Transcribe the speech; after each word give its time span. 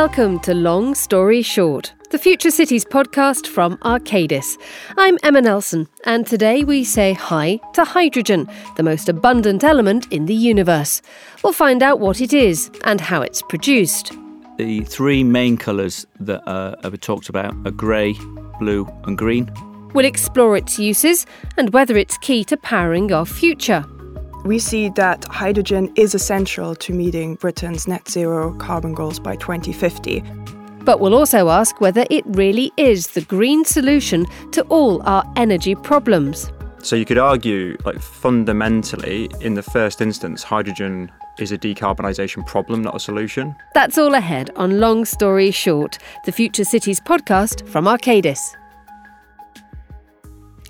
welcome 0.00 0.40
to 0.40 0.54
Long 0.54 0.94
Story 0.94 1.42
Short, 1.42 1.92
the 2.08 2.16
Future 2.16 2.50
Cities 2.50 2.86
podcast 2.86 3.46
from 3.46 3.76
Arcadis. 3.82 4.56
I'm 4.96 5.18
Emma 5.22 5.42
Nelson, 5.42 5.88
and 6.06 6.26
today 6.26 6.64
we 6.64 6.84
say 6.84 7.12
hi 7.12 7.60
to 7.74 7.84
hydrogen, 7.84 8.48
the 8.76 8.82
most 8.82 9.10
abundant 9.10 9.62
element 9.62 10.10
in 10.10 10.24
the 10.24 10.34
universe. 10.34 11.02
We'll 11.44 11.52
find 11.52 11.82
out 11.82 12.00
what 12.00 12.22
it 12.22 12.32
is 12.32 12.70
and 12.84 12.98
how 12.98 13.20
it's 13.20 13.42
produced. 13.42 14.12
The 14.56 14.80
three 14.84 15.22
main 15.22 15.58
colours 15.58 16.06
that 16.18 16.48
uh, 16.48 16.76
are 16.82 16.96
talked 16.96 17.28
about 17.28 17.54
are 17.66 17.70
grey, 17.70 18.14
blue, 18.58 18.88
and 19.04 19.18
green. 19.18 19.52
We'll 19.92 20.06
explore 20.06 20.56
its 20.56 20.78
uses 20.78 21.26
and 21.58 21.74
whether 21.74 21.98
it's 21.98 22.16
key 22.16 22.42
to 22.44 22.56
powering 22.56 23.12
our 23.12 23.26
future. 23.26 23.84
We 24.44 24.58
see 24.58 24.88
that 24.90 25.24
hydrogen 25.26 25.92
is 25.96 26.14
essential 26.14 26.74
to 26.74 26.92
meeting 26.94 27.34
Britain's 27.34 27.86
net 27.86 28.08
zero 28.08 28.54
carbon 28.54 28.94
goals 28.94 29.20
by 29.20 29.36
2050. 29.36 30.22
But 30.82 30.98
we'll 30.98 31.14
also 31.14 31.50
ask 31.50 31.78
whether 31.80 32.06
it 32.08 32.24
really 32.26 32.72
is 32.78 33.08
the 33.08 33.20
green 33.20 33.66
solution 33.66 34.26
to 34.52 34.62
all 34.64 35.02
our 35.02 35.30
energy 35.36 35.74
problems. 35.74 36.50
So 36.82 36.96
you 36.96 37.04
could 37.04 37.18
argue, 37.18 37.76
like 37.84 38.00
fundamentally, 38.00 39.28
in 39.42 39.52
the 39.52 39.62
first 39.62 40.00
instance, 40.00 40.42
hydrogen 40.42 41.12
is 41.38 41.52
a 41.52 41.58
decarbonisation 41.58 42.46
problem, 42.46 42.82
not 42.82 42.96
a 42.96 43.00
solution. 43.00 43.54
That's 43.74 43.98
all 43.98 44.14
ahead 44.14 44.50
on 44.56 44.80
Long 44.80 45.04
Story 45.04 45.50
Short, 45.50 45.98
the 46.24 46.32
Future 46.32 46.64
Cities 46.64 46.98
podcast 46.98 47.68
from 47.68 47.84
Arcadis. 47.84 48.56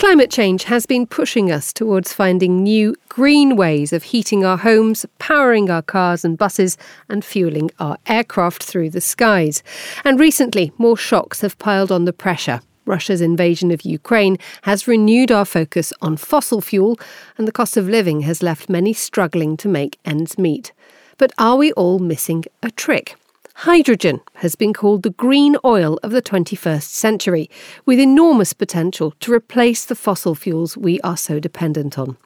Climate 0.00 0.30
change 0.30 0.64
has 0.64 0.86
been 0.86 1.06
pushing 1.06 1.52
us 1.52 1.74
towards 1.74 2.14
finding 2.14 2.62
new 2.62 2.96
green 3.10 3.54
ways 3.54 3.92
of 3.92 4.02
heating 4.02 4.46
our 4.46 4.56
homes, 4.56 5.04
powering 5.18 5.68
our 5.68 5.82
cars 5.82 6.24
and 6.24 6.38
buses, 6.38 6.78
and 7.10 7.22
fueling 7.22 7.70
our 7.78 7.98
aircraft 8.06 8.62
through 8.62 8.88
the 8.88 9.02
skies. 9.02 9.62
And 10.02 10.18
recently, 10.18 10.72
more 10.78 10.96
shocks 10.96 11.42
have 11.42 11.58
piled 11.58 11.92
on 11.92 12.06
the 12.06 12.14
pressure. 12.14 12.62
Russia's 12.86 13.20
invasion 13.20 13.70
of 13.70 13.82
Ukraine 13.82 14.38
has 14.62 14.88
renewed 14.88 15.30
our 15.30 15.44
focus 15.44 15.92
on 16.00 16.16
fossil 16.16 16.62
fuel, 16.62 16.98
and 17.36 17.46
the 17.46 17.52
cost 17.52 17.76
of 17.76 17.86
living 17.86 18.22
has 18.22 18.42
left 18.42 18.70
many 18.70 18.94
struggling 18.94 19.54
to 19.58 19.68
make 19.68 19.98
ends 20.06 20.38
meet. 20.38 20.72
But 21.18 21.30
are 21.36 21.56
we 21.56 21.72
all 21.72 21.98
missing 21.98 22.46
a 22.62 22.70
trick? 22.70 23.19
Hydrogen 23.64 24.22
has 24.36 24.54
been 24.54 24.72
called 24.72 25.02
the 25.02 25.10
green 25.10 25.54
oil 25.66 25.98
of 26.02 26.12
the 26.12 26.22
21st 26.22 26.84
century, 26.84 27.50
with 27.84 27.98
enormous 27.98 28.54
potential 28.54 29.10
to 29.20 29.34
replace 29.34 29.84
the 29.84 29.94
fossil 29.94 30.34
fuels 30.34 30.78
we 30.78 30.98
are 31.02 31.18
so 31.18 31.38
dependent 31.38 31.98
on. 31.98 32.16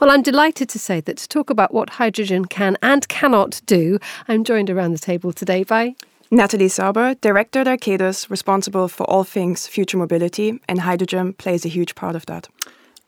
Well, 0.00 0.08
I'm 0.12 0.22
delighted 0.22 0.68
to 0.68 0.78
say 0.78 1.00
that 1.00 1.16
to 1.16 1.28
talk 1.28 1.50
about 1.50 1.74
what 1.74 1.90
hydrogen 1.90 2.44
can 2.44 2.78
and 2.80 3.08
cannot 3.08 3.60
do, 3.66 3.98
I'm 4.28 4.44
joined 4.44 4.70
around 4.70 4.92
the 4.92 5.00
table 5.00 5.32
today 5.32 5.64
by 5.64 5.96
Natalie 6.30 6.68
Sauber, 6.68 7.14
Director 7.14 7.58
at 7.58 7.66
Arcadis, 7.66 8.30
responsible 8.30 8.86
for 8.86 9.02
all 9.10 9.24
things 9.24 9.66
future 9.66 9.96
mobility, 9.96 10.60
and 10.68 10.82
hydrogen 10.82 11.32
plays 11.32 11.64
a 11.64 11.68
huge 11.68 11.96
part 11.96 12.14
of 12.14 12.26
that. 12.26 12.48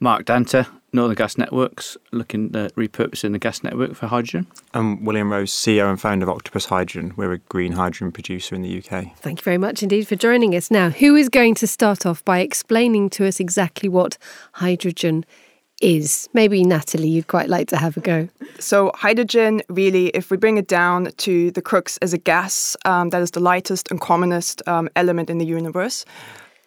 Mark 0.01 0.25
Danta, 0.25 0.67
Northern 0.93 1.17
Gas 1.17 1.37
Networks, 1.37 1.97
looking 2.13 2.55
at 2.55 2.75
repurposing 2.75 3.33
the 3.33 3.39
gas 3.39 3.63
network 3.63 3.95
for 3.95 4.07
hydrogen. 4.07 4.47
I'm 4.73 5.05
William 5.05 5.31
Rowe, 5.31 5.45
CEO 5.45 5.91
and 5.91 6.01
founder 6.01 6.25
of 6.25 6.31
Octopus 6.31 6.67
Hydrogen. 6.67 7.13
We're 7.17 7.33
a 7.33 7.39
green 7.39 7.73
hydrogen 7.73 8.13
producer 8.13 8.55
in 8.55 8.63
the 8.63 8.79
UK. 8.79 9.17
Thank 9.19 9.41
you 9.41 9.45
very 9.45 9.59
much 9.59 9.83
indeed 9.83 10.07
for 10.07 10.17
joining 10.17 10.55
us. 10.55 10.71
Now, 10.71 10.91
who 10.91 11.17
is 11.17 11.29
going 11.29 11.55
to 11.57 11.67
start 11.67 12.07
off 12.07 12.25
by 12.25 12.39
explaining 12.39 13.11
to 13.11 13.27
us 13.27 13.41
exactly 13.41 13.89
what 13.89 14.17
hydrogen 14.53 15.25
is? 15.83 16.29
Maybe 16.33 16.65
Natalie, 16.65 17.09
you'd 17.09 17.27
quite 17.27 17.49
like 17.49 17.69
to 17.69 17.77
have 17.77 17.97
a 17.97 18.01
go. 18.01 18.29
So, 18.59 18.93
hydrogen, 18.95 19.63
really, 19.69 20.09
if 20.09 20.31
we 20.31 20.37
bring 20.37 20.57
it 20.57 20.69
down 20.69 21.11
to 21.17 21.51
the 21.51 21.63
crux 21.63 21.99
as 21.99 22.13
a 22.13 22.19
gas, 22.19 22.77
um, 22.85 23.11
that 23.11 23.21
is 23.21 23.33
the 23.33 23.41
lightest 23.41 23.91
and 23.91 24.01
commonest 24.01 24.63
um, 24.69 24.89
element 24.97 25.31
in 25.31 25.39
the 25.39 25.47
universe 25.47 26.05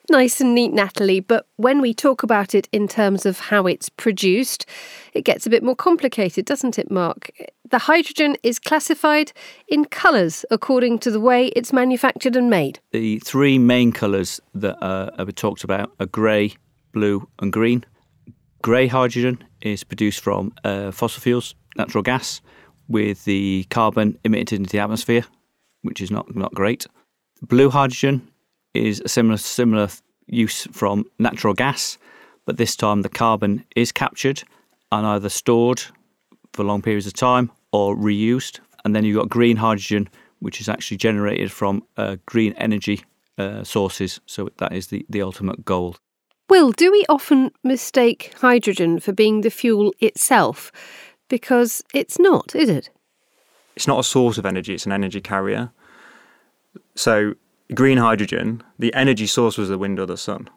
nice 0.10 0.42
and 0.42 0.56
neat, 0.56 0.74
Natalie, 0.74 1.20
but 1.20 1.48
when 1.58 1.82
we 1.82 1.94
talk 1.94 2.24
about 2.24 2.56
it 2.56 2.68
in 2.72 2.88
terms 2.88 3.26
of 3.26 3.40
how 3.40 3.66
it's 3.68 3.90
produced, 3.90 4.66
it 5.14 5.24
gets 5.24 5.46
a 5.46 5.50
bit 5.50 5.64
more 5.64 5.76
complicated, 5.76 6.46
doesn't 6.46 6.80
it, 6.80 6.90
Mark? 6.92 7.32
The 7.70 7.80
hydrogen 7.80 8.36
is 8.44 8.60
classified 8.60 9.32
in 9.68 9.86
colours 9.86 10.46
according 10.50 11.00
to 11.00 11.12
the 11.12 11.20
way 11.20 11.48
it's 11.48 11.72
manufactured 11.72 12.36
and 12.36 12.50
made. 12.50 12.80
The 12.92 13.20
three 13.20 13.60
main 13.60 13.92
colours 13.92 14.40
that 14.56 14.82
uh, 14.84 15.12
are 15.18 15.32
talked 15.32 15.64
about 15.64 15.92
are 16.00 16.08
grey, 16.08 16.56
blue, 16.94 17.28
and 17.40 17.54
green. 17.54 17.86
Grey 18.62 18.88
hydrogen 18.88 19.44
is 19.62 19.84
produced 19.84 20.22
from 20.22 20.54
uh, 20.64 20.92
fossil 20.92 21.22
fuels, 21.22 21.56
natural 21.78 22.02
gas, 22.02 22.42
with 22.88 23.24
the 23.26 23.66
carbon 23.70 24.18
emitted 24.24 24.60
into 24.60 24.72
the 24.72 24.80
atmosphere, 24.80 25.24
which 25.84 26.02
is 26.02 26.12
not, 26.12 26.36
not 26.36 26.54
great. 26.54 26.88
Blue 27.42 27.70
hydrogen 27.70 28.28
is 28.74 29.02
a 29.04 29.10
similar 29.10 29.38
similar 29.38 29.90
use 30.28 30.68
from 30.72 31.06
natural 31.18 31.54
gas, 31.54 31.98
but 32.46 32.58
this 32.58 32.76
time 32.76 33.02
the 33.02 33.10
carbon 33.10 33.66
is 33.76 33.92
captured 33.92 34.44
and 34.92 35.06
either 35.06 35.30
stored 35.30 35.82
for 36.54 36.64
long 36.64 36.82
periods 36.82 37.08
of 37.08 37.14
time 37.14 37.52
or 37.72 37.96
reused. 37.96 38.60
And 38.84 38.96
then 38.96 39.04
you've 39.06 39.18
got 39.18 39.30
green 39.30 39.58
hydrogen, 39.58 40.10
which 40.40 40.62
is 40.62 40.70
actually 40.70 40.98
generated 40.98 41.52
from 41.52 41.84
uh, 41.98 42.18
green 42.26 42.54
energy 42.54 43.04
uh, 43.38 43.64
sources. 43.64 44.20
So 44.26 44.50
that 44.58 44.74
is 44.74 44.88
the, 44.88 45.06
the 45.10 45.22
ultimate 45.22 45.66
goal. 45.66 45.96
Will, 46.50 46.72
do 46.72 46.92
we 46.92 47.06
often 47.10 47.52
mistake 47.64 48.34
hydrogen 48.42 49.00
for 49.00 49.14
being 49.14 49.42
the 49.42 49.52
fuel 49.52 49.94
itself? 50.00 50.72
Because 51.28 51.84
it's 51.94 52.18
not, 52.18 52.56
is 52.56 52.70
it? 52.70 52.90
It's 53.76 53.88
not 53.88 54.00
a 54.00 54.04
source 54.04 54.40
of 54.40 54.46
energy, 54.46 54.74
it's 54.74 54.88
an 54.88 54.92
energy 54.92 55.22
carrier. 55.22 55.72
So 56.96 57.36
green 57.74 57.98
hydrogen, 57.98 58.64
the 58.78 58.94
energy 58.94 59.28
source 59.28 59.58
was 59.58 59.70
the 59.70 59.78
wind 59.78 60.00
or 60.00 60.06
the 60.06 60.18
sun. 60.18 60.50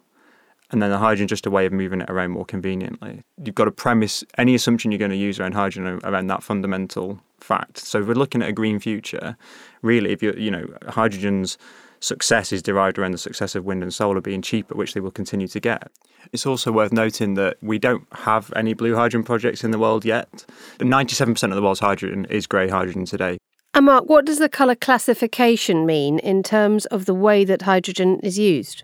And 0.71 0.81
then 0.81 0.91
the 0.91 0.99
hydrogen 0.99 1.29
just 1.29 1.45
a 1.45 1.51
way 1.51 1.67
of 1.67 1.73
moving 1.73 2.01
it 2.01 2.09
around 2.09 2.31
more 2.31 2.47
conveniently. 2.47 3.23
You've 3.45 3.55
got 3.55 3.67
to 3.67 3.71
premise 3.71 4.25
any 4.39 4.55
assumption 4.55 4.91
you're 4.91 4.99
going 4.99 5.11
to 5.11 5.17
use 5.17 5.39
around 5.39 5.53
hydrogen 5.53 6.01
around 6.03 6.29
that 6.29 6.43
fundamental 6.43 7.21
fact. 7.41 7.77
So 7.79 8.01
if 8.01 8.07
we're 8.07 8.15
looking 8.15 8.41
at 8.41 8.49
a 8.49 8.53
green 8.53 8.79
future, 8.79 9.37
really, 9.83 10.13
if 10.13 10.23
you 10.23 10.33
you 10.33 10.51
know, 10.51 10.67
hydrogen's 10.89 11.59
success 12.01 12.53
is 12.53 12.63
derived 12.63 12.99
around 12.99 13.13
the 13.13 13.19
success 13.19 13.55
of 13.55 13.65
wind 13.65 13.83
and 13.83 13.93
solar 13.93 14.21
being 14.21 14.41
cheaper, 14.41 14.75
which 14.75 14.95
they 14.95 15.01
will 15.01 15.11
continue 15.11 15.47
to 15.49 15.61
get. 15.61 15.93
It's 16.33 16.47
also 16.47 16.73
worth 16.73 16.93
noting 16.93 17.35
that 17.35 17.59
we 17.61 17.79
don't 17.79 18.07
have 18.13 18.53
any 18.57 18.73
blue 18.73 18.95
hydrogen 18.95 19.25
projects 19.25 19.63
in 19.63 19.73
the 19.73 19.79
world 19.79 20.05
yet. 20.05 20.45
97% 20.79 21.43
of 21.43 21.55
the 21.55 21.63
world's 21.63 21.81
hydrogen 21.81 22.25
is 22.31 22.47
grey 22.47 22.69
hydrogen 22.69 23.05
today. 23.05 23.39
And 23.75 23.87
Mark, 23.87 24.09
what 24.09 24.27
does 24.27 24.39
the 24.39 24.51
colour 24.51 24.75
classification 24.75 25.87
mean 25.87 26.19
in 26.19 26.43
terms 26.43 26.85
of 26.87 27.07
the 27.07 27.15
way 27.15 27.45
that 27.45 27.63
hydrogen 27.63 28.21
is 28.21 28.39
used? 28.39 28.83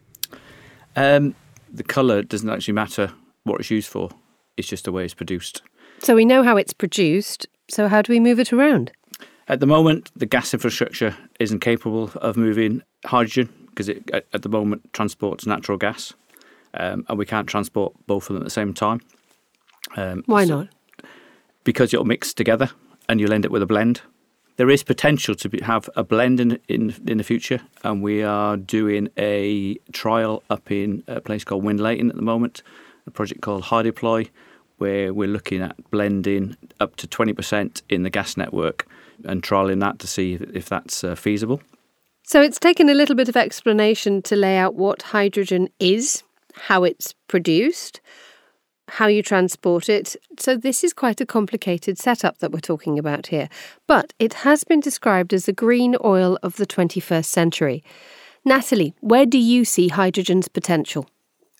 Um, 0.96 1.34
the 1.70 1.82
colour 1.82 2.22
doesn't 2.22 2.48
actually 2.48 2.74
matter 2.74 3.12
what 3.44 3.60
it's 3.60 3.70
used 3.70 3.90
for, 3.90 4.10
it's 4.56 4.68
just 4.68 4.84
the 4.84 4.92
way 4.92 5.04
it's 5.04 5.14
produced. 5.14 5.62
So 5.98 6.14
we 6.14 6.24
know 6.24 6.42
how 6.42 6.56
it's 6.56 6.72
produced, 6.72 7.46
so 7.68 7.88
how 7.88 8.00
do 8.00 8.12
we 8.12 8.18
move 8.18 8.40
it 8.40 8.52
around? 8.52 8.90
At 9.46 9.60
the 9.60 9.66
moment, 9.66 10.10
the 10.16 10.26
gas 10.26 10.54
infrastructure 10.54 11.16
isn't 11.38 11.60
capable 11.60 12.10
of 12.16 12.36
moving 12.36 12.82
hydrogen 13.04 13.52
because 13.68 13.88
it, 13.88 14.10
at 14.10 14.42
the 14.42 14.48
moment, 14.48 14.90
transports 14.94 15.46
natural 15.46 15.76
gas, 15.76 16.14
um, 16.74 17.04
and 17.08 17.18
we 17.18 17.26
can't 17.26 17.46
transport 17.46 17.94
both 18.06 18.24
of 18.24 18.34
them 18.34 18.42
at 18.42 18.44
the 18.44 18.50
same 18.50 18.72
time. 18.72 19.00
Um, 19.96 20.22
Why 20.26 20.44
so 20.46 20.60
not? 20.60 20.68
Because 21.64 21.92
it'll 21.92 22.06
mix 22.06 22.32
together 22.32 22.70
and 23.08 23.20
you'll 23.20 23.32
end 23.32 23.44
up 23.44 23.52
with 23.52 23.62
a 23.62 23.66
blend 23.66 24.00
there 24.58 24.68
is 24.68 24.82
potential 24.82 25.36
to 25.36 25.48
be, 25.48 25.60
have 25.62 25.88
a 25.94 26.02
blend 26.02 26.40
in, 26.40 26.58
in, 26.68 26.94
in 27.06 27.18
the 27.18 27.24
future, 27.24 27.60
and 27.84 28.02
we 28.02 28.24
are 28.24 28.56
doing 28.56 29.08
a 29.16 29.76
trial 29.92 30.42
up 30.50 30.70
in 30.70 31.04
a 31.06 31.20
place 31.20 31.44
called 31.44 31.64
Winlaton 31.64 32.10
at 32.10 32.16
the 32.16 32.22
moment, 32.22 32.62
a 33.06 33.10
project 33.12 33.40
called 33.40 33.62
HyDeploy, 33.62 34.28
where 34.78 35.14
we're 35.14 35.28
looking 35.28 35.62
at 35.62 35.76
blending 35.90 36.56
up 36.80 36.96
to 36.96 37.06
20% 37.06 37.82
in 37.88 38.02
the 38.02 38.10
gas 38.10 38.36
network 38.36 38.86
and 39.24 39.44
trialing 39.44 39.80
that 39.80 40.00
to 40.00 40.08
see 40.08 40.34
if, 40.34 40.42
if 40.52 40.68
that's 40.68 41.04
uh, 41.04 41.14
feasible. 41.14 41.62
So 42.24 42.42
it's 42.42 42.58
taken 42.58 42.88
a 42.88 42.94
little 42.94 43.14
bit 43.14 43.28
of 43.28 43.36
explanation 43.36 44.22
to 44.22 44.34
lay 44.34 44.56
out 44.56 44.74
what 44.74 45.02
hydrogen 45.02 45.68
is, 45.78 46.24
how 46.54 46.82
it's 46.82 47.14
produced, 47.28 48.00
how 48.88 49.06
you 49.06 49.22
transport 49.22 49.88
it. 49.88 50.16
So, 50.38 50.56
this 50.56 50.82
is 50.82 50.92
quite 50.92 51.20
a 51.20 51.26
complicated 51.26 51.98
setup 51.98 52.38
that 52.38 52.52
we're 52.52 52.60
talking 52.60 52.98
about 52.98 53.28
here. 53.28 53.48
But 53.86 54.12
it 54.18 54.34
has 54.34 54.64
been 54.64 54.80
described 54.80 55.32
as 55.32 55.46
the 55.46 55.52
green 55.52 55.96
oil 56.04 56.38
of 56.42 56.56
the 56.56 56.66
21st 56.66 57.26
century. 57.26 57.84
Natalie, 58.44 58.94
where 59.00 59.26
do 59.26 59.38
you 59.38 59.64
see 59.64 59.88
hydrogen's 59.88 60.48
potential? 60.48 61.08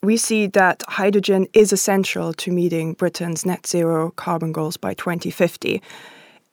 We 0.02 0.16
see 0.16 0.46
that 0.48 0.84
hydrogen 0.88 1.48
is 1.52 1.72
essential 1.72 2.32
to 2.34 2.52
meeting 2.52 2.92
Britain's 2.92 3.44
net 3.44 3.66
zero 3.66 4.10
carbon 4.12 4.52
goals 4.52 4.76
by 4.76 4.94
2050. 4.94 5.82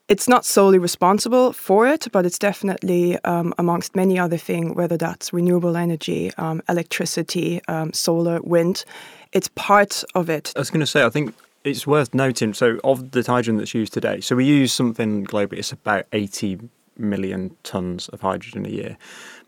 It's 0.07 0.27
not 0.27 0.45
solely 0.45 0.77
responsible 0.77 1.51
for 1.51 1.87
it, 1.87 2.07
but 2.11 2.25
it's 2.25 2.37
definitely 2.37 3.17
um, 3.23 3.55
amongst 3.57 3.95
many 3.95 4.19
other 4.19 4.37
things, 4.37 4.75
whether 4.75 4.97
that's 4.97 5.33
renewable 5.33 5.75
energy, 5.75 6.31
um, 6.37 6.61
electricity, 6.69 7.59
um, 7.67 7.91
solar, 7.91 8.39
wind 8.41 8.85
it's 9.35 9.49
part 9.49 10.03
of 10.15 10.29
it. 10.29 10.53
I 10.55 10.59
was 10.59 10.71
going 10.71 10.79
to 10.79 10.87
say, 10.87 11.03
I 11.03 11.09
think 11.09 11.35
it's 11.65 11.85
worth 11.85 12.13
noting. 12.13 12.53
So, 12.53 12.79
of 12.83 13.11
the 13.11 13.21
hydrogen 13.21 13.57
that's 13.57 13.73
used 13.73 13.93
today, 13.93 14.21
so 14.21 14.35
we 14.35 14.45
use 14.45 14.73
something 14.73 15.25
globally. 15.25 15.59
It's 15.59 15.73
about 15.73 16.05
eighty 16.13 16.57
million 16.97 17.55
tons 17.63 18.07
of 18.09 18.21
hydrogen 18.21 18.65
a 18.65 18.69
year. 18.69 18.97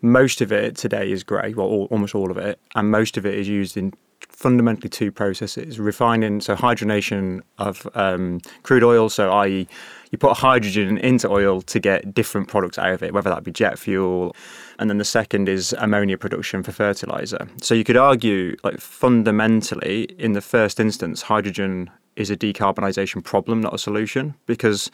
Most 0.01 0.42
of 0.42 0.51
it 0.51 0.75
today 0.75 1.10
is 1.10 1.24
grey, 1.24 1.53
well, 1.53 1.68
all, 1.68 1.88
almost 1.89 2.13
all 2.13 2.30
of 2.30 2.38
it, 2.38 2.60
and 2.75 2.92
most 2.92 3.15
of 3.15 3.25
it 3.25 3.36
is 3.36 3.48
used 3.48 3.77
in 3.77 3.94
fundamentally 4.27 4.89
two 4.89 5.12
processes 5.12 5.80
refining, 5.80 6.42
so 6.42 6.56
hydrogenation 6.56 7.42
of 7.57 7.88
um, 7.95 8.42
crude 8.63 8.83
oil, 8.83 9.07
so 9.10 9.31
i.e., 9.31 9.68
you 10.12 10.18
put 10.18 10.38
hydrogen 10.38 10.98
into 10.98 11.30
oil 11.30 11.62
to 11.62 11.80
get 11.80 12.13
different 12.13 12.48
products 12.48 12.77
out 12.77 12.92
of 12.94 13.04
it, 13.04 13.13
whether 13.13 13.30
that 13.30 13.44
be 13.44 13.51
jet 13.51 13.77
fuel. 13.77 14.36
And 14.80 14.89
then 14.89 14.98
the 14.98 15.06
second 15.06 15.50
is 15.50 15.74
ammonia 15.80 16.18
production 16.18 16.63
for 16.63 16.71
fertilizer. 16.71 17.48
So 17.62 17.74
you 17.74 17.83
could 17.83 17.98
argue, 17.98 18.56
like 18.63 18.80
fundamentally, 18.80 20.04
in 20.18 20.33
the 20.33 20.42
first 20.42 20.80
instance, 20.80 21.24
hydrogen 21.24 21.89
is 22.15 22.30
a 22.30 22.38
decarbonisation 22.38 23.24
problem, 23.24 23.62
not 23.62 23.74
a 23.74 23.77
solution, 23.77 24.33
because 24.45 24.89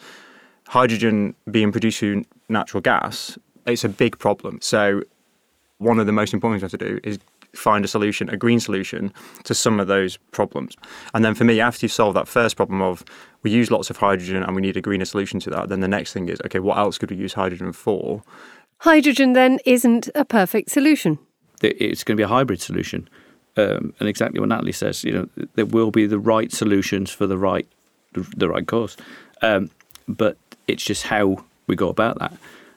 hydrogen 0.68 1.34
being 1.50 1.72
produced 1.72 1.98
through 1.98 2.24
natural 2.48 2.80
gas, 2.80 3.38
it's 3.66 3.84
a 3.84 3.88
big 3.88 4.18
problem. 4.18 4.58
So 4.60 5.02
one 5.78 5.98
of 5.98 6.06
the 6.06 6.12
most 6.12 6.34
important 6.34 6.60
things 6.60 6.72
we 6.72 6.76
have 6.76 6.80
to 6.80 7.00
do 7.00 7.08
is 7.08 7.18
find 7.54 7.84
a 7.84 7.88
solution, 7.88 8.28
a 8.28 8.36
green 8.36 8.60
solution 8.60 9.12
to 9.44 9.54
some 9.54 9.80
of 9.80 9.86
those 9.86 10.16
problems. 10.32 10.76
And 11.12 11.24
then 11.24 11.34
for 11.34 11.44
me, 11.44 11.60
after 11.60 11.84
you 11.84 11.88
solve 11.88 12.14
that 12.14 12.28
first 12.28 12.56
problem 12.56 12.82
of 12.82 13.04
we 13.42 13.50
use 13.50 13.70
lots 13.70 13.90
of 13.90 13.96
hydrogen 13.96 14.42
and 14.42 14.54
we 14.54 14.62
need 14.62 14.76
a 14.76 14.80
greener 14.80 15.04
solution 15.04 15.40
to 15.40 15.50
that, 15.50 15.68
then 15.68 15.80
the 15.80 15.88
next 15.88 16.12
thing 16.12 16.28
is 16.28 16.40
okay, 16.46 16.58
what 16.58 16.78
else 16.78 16.98
could 16.98 17.10
we 17.10 17.16
use 17.16 17.34
hydrogen 17.34 17.72
for? 17.72 18.22
Hydrogen 18.78 19.32
then 19.32 19.58
isn't 19.64 20.10
a 20.14 20.24
perfect 20.24 20.70
solution. 20.70 21.18
It's 21.62 22.04
going 22.04 22.16
to 22.16 22.20
be 22.20 22.24
a 22.24 22.28
hybrid 22.28 22.60
solution. 22.60 23.08
Um, 23.56 23.94
and 24.00 24.08
exactly 24.08 24.40
what 24.40 24.48
Natalie 24.48 24.72
says, 24.72 25.04
you 25.04 25.12
know, 25.12 25.46
there 25.54 25.66
will 25.66 25.92
be 25.92 26.06
the 26.06 26.18
right 26.18 26.50
solutions 26.50 27.10
for 27.10 27.26
the 27.26 27.38
right 27.38 27.66
the 28.12 28.48
right 28.48 28.66
cause. 28.66 28.96
Um, 29.42 29.70
but 30.06 30.36
it's 30.68 30.84
just 30.84 31.04
how 31.04 31.44
we 31.66 31.76
go 31.76 31.88
about 31.88 32.18
that. 32.18 32.32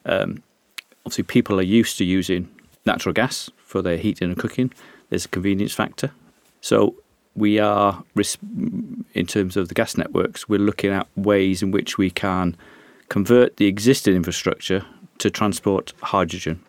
Um, 0.06 0.44
obviously, 1.06 1.24
people 1.24 1.60
are 1.60 1.64
used 1.64 1.98
to 1.98 2.06
using 2.06 2.50
natural 2.86 3.14
gas 3.14 3.50
for 3.68 3.82
their 3.84 3.98
heating 3.98 4.30
and 4.30 4.38
cooking. 4.40 4.74
There's 5.10 5.26
a 5.26 5.30
convenience 5.30 5.74
factor. 5.74 6.12
So 6.62 6.96
we 7.36 7.60
are, 7.60 8.04
in 9.14 9.26
terms 9.28 9.58
of 9.58 9.68
the 9.68 9.76
gas 9.76 9.98
networks, 9.98 10.50
we're 10.50 10.60
looking 10.60 10.92
at 10.92 11.08
ways 11.16 11.62
in 11.62 11.70
which 11.72 11.98
we 11.98 12.10
can 12.10 12.56
convert 13.10 13.58
the 13.58 13.68
existing 13.68 14.16
infrastructure 14.16 14.84
to 15.20 15.30
transport 15.30 15.94
hydrogen. 16.02 16.64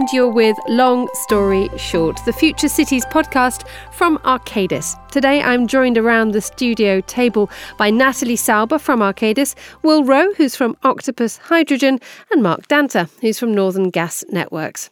And 0.00 0.08
you're 0.14 0.32
with 0.32 0.56
Long 0.66 1.10
Story 1.12 1.68
Short, 1.76 2.18
the 2.24 2.32
Future 2.32 2.70
Cities 2.70 3.04
podcast 3.04 3.68
from 3.92 4.16
Arcadis. 4.20 4.96
Today 5.10 5.42
I'm 5.42 5.66
joined 5.66 5.98
around 5.98 6.30
the 6.30 6.40
studio 6.40 7.02
table 7.02 7.50
by 7.76 7.90
Natalie 7.90 8.36
Sauber 8.36 8.78
from 8.78 9.00
Arcadis, 9.00 9.54
Will 9.82 10.02
Rowe, 10.02 10.32
who's 10.38 10.56
from 10.56 10.74
Octopus 10.84 11.36
Hydrogen, 11.36 11.98
and 12.30 12.42
Mark 12.42 12.66
Danter, 12.66 13.10
who's 13.20 13.38
from 13.38 13.52
Northern 13.52 13.90
Gas 13.90 14.24
Networks. 14.30 14.88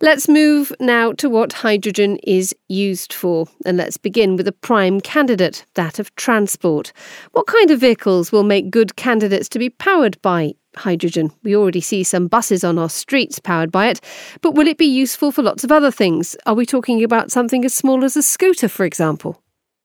Let's 0.00 0.26
move 0.26 0.72
now 0.80 1.12
to 1.12 1.28
what 1.28 1.52
hydrogen 1.52 2.16
is 2.22 2.54
used 2.68 3.12
for, 3.12 3.46
and 3.66 3.76
let's 3.76 3.98
begin 3.98 4.36
with 4.36 4.48
a 4.48 4.52
prime 4.52 5.02
candidate, 5.02 5.66
that 5.74 5.98
of 5.98 6.16
transport. 6.16 6.94
What 7.32 7.46
kind 7.46 7.70
of 7.70 7.80
vehicles 7.80 8.32
will 8.32 8.44
make 8.44 8.70
good 8.70 8.96
candidates 8.96 9.50
to 9.50 9.58
be 9.58 9.68
powered 9.68 10.16
by 10.22 10.54
hydrogen. 10.76 11.32
We 11.42 11.56
already 11.56 11.80
see 11.80 12.02
some 12.04 12.28
buses 12.28 12.64
on 12.64 12.78
our 12.78 12.90
streets 12.90 13.38
powered 13.38 13.72
by 13.72 13.88
it, 13.88 14.00
but 14.40 14.54
will 14.54 14.66
it 14.66 14.78
be 14.78 14.86
useful 14.86 15.32
for 15.32 15.42
lots 15.42 15.64
of 15.64 15.72
other 15.72 15.90
things? 15.90 16.36
Are 16.46 16.54
we 16.54 16.66
talking 16.66 17.02
about 17.02 17.30
something 17.30 17.64
as 17.64 17.74
small 17.74 18.04
as 18.04 18.16
a 18.16 18.22
scooter, 18.22 18.68
for 18.68 18.84
example? 18.84 19.42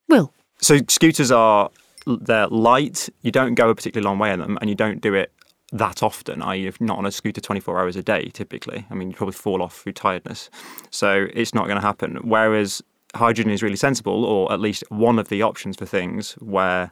Will. 0.07 0.31
So 0.61 0.79
scooters 0.87 1.31
are 1.31 1.69
they're 2.05 2.47
light. 2.47 3.09
You 3.21 3.31
don't 3.31 3.55
go 3.55 3.69
a 3.69 3.75
particularly 3.75 4.05
long 4.05 4.19
way 4.19 4.31
in 4.31 4.39
them, 4.39 4.57
and 4.61 4.69
you 4.69 4.75
don't 4.75 5.01
do 5.01 5.13
it 5.13 5.31
that 5.71 6.03
often. 6.03 6.41
I.e., 6.41 6.71
not 6.79 6.97
on 6.97 7.05
a 7.05 7.11
scooter 7.11 7.41
24 7.41 7.79
hours 7.79 7.95
a 7.95 8.03
day. 8.03 8.29
Typically, 8.33 8.85
I 8.89 8.93
mean, 8.93 9.09
you 9.09 9.15
probably 9.15 9.33
fall 9.33 9.61
off 9.61 9.77
through 9.81 9.93
tiredness, 9.93 10.49
so 10.91 11.27
it's 11.33 11.53
not 11.53 11.65
going 11.65 11.77
to 11.77 11.85
happen. 11.85 12.17
Whereas 12.23 12.81
hydrogen 13.15 13.51
is 13.51 13.63
really 13.63 13.75
sensible, 13.75 14.23
or 14.25 14.51
at 14.51 14.59
least 14.59 14.83
one 14.89 15.19
of 15.19 15.29
the 15.29 15.41
options 15.41 15.77
for 15.77 15.85
things 15.85 16.33
where 16.33 16.91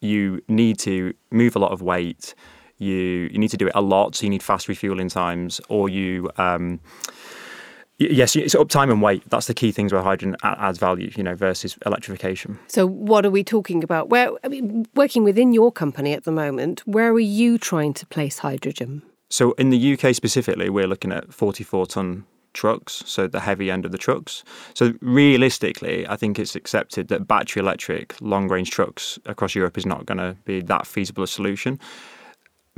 you 0.00 0.40
need 0.48 0.78
to 0.78 1.12
move 1.30 1.54
a 1.54 1.58
lot 1.58 1.72
of 1.72 1.82
weight 1.82 2.34
you 2.80 3.28
you 3.30 3.38
need 3.38 3.50
to 3.50 3.56
do 3.56 3.68
it 3.68 3.72
a 3.76 3.80
lot, 3.80 4.16
so 4.16 4.24
you 4.24 4.30
need 4.30 4.42
fast 4.42 4.68
refueling 4.68 5.08
times, 5.08 5.60
or 5.68 5.88
you 5.88 6.30
um, 6.36 6.80
yes, 8.00 8.34
it's 8.34 8.54
uptime 8.54 8.90
and 8.90 9.02
weight. 9.02 9.22
That's 9.28 9.46
the 9.46 9.54
key 9.54 9.70
things 9.70 9.92
where 9.92 10.02
hydrogen 10.02 10.36
adds 10.42 10.78
value, 10.78 11.10
you 11.14 11.22
know, 11.22 11.34
versus 11.34 11.76
electrification. 11.86 12.58
So, 12.68 12.86
what 12.86 13.26
are 13.26 13.30
we 13.30 13.44
talking 13.44 13.84
about? 13.84 14.08
Where 14.08 14.30
I 14.42 14.48
mean, 14.48 14.86
working 14.94 15.22
within 15.22 15.52
your 15.52 15.70
company 15.70 16.14
at 16.14 16.24
the 16.24 16.32
moment, 16.32 16.80
where 16.86 17.12
are 17.12 17.20
you 17.20 17.58
trying 17.58 17.94
to 17.94 18.06
place 18.06 18.38
hydrogen? 18.38 19.02
So, 19.28 19.52
in 19.52 19.70
the 19.70 19.92
UK 19.92 20.14
specifically, 20.14 20.70
we're 20.70 20.88
looking 20.88 21.12
at 21.12 21.32
44 21.32 21.86
ton 21.86 22.24
trucks, 22.52 23.02
so 23.06 23.28
the 23.28 23.40
heavy 23.40 23.70
end 23.70 23.84
of 23.84 23.92
the 23.92 23.98
trucks. 23.98 24.42
So 24.74 24.94
realistically, 25.00 26.04
I 26.08 26.16
think 26.16 26.36
it's 26.36 26.56
accepted 26.56 27.06
that 27.06 27.28
battery 27.28 27.60
electric 27.60 28.20
long 28.20 28.48
range 28.48 28.72
trucks 28.72 29.20
across 29.24 29.54
Europe 29.54 29.78
is 29.78 29.86
not 29.86 30.04
going 30.04 30.18
to 30.18 30.36
be 30.44 30.60
that 30.62 30.84
feasible 30.84 31.22
a 31.22 31.28
solution 31.28 31.78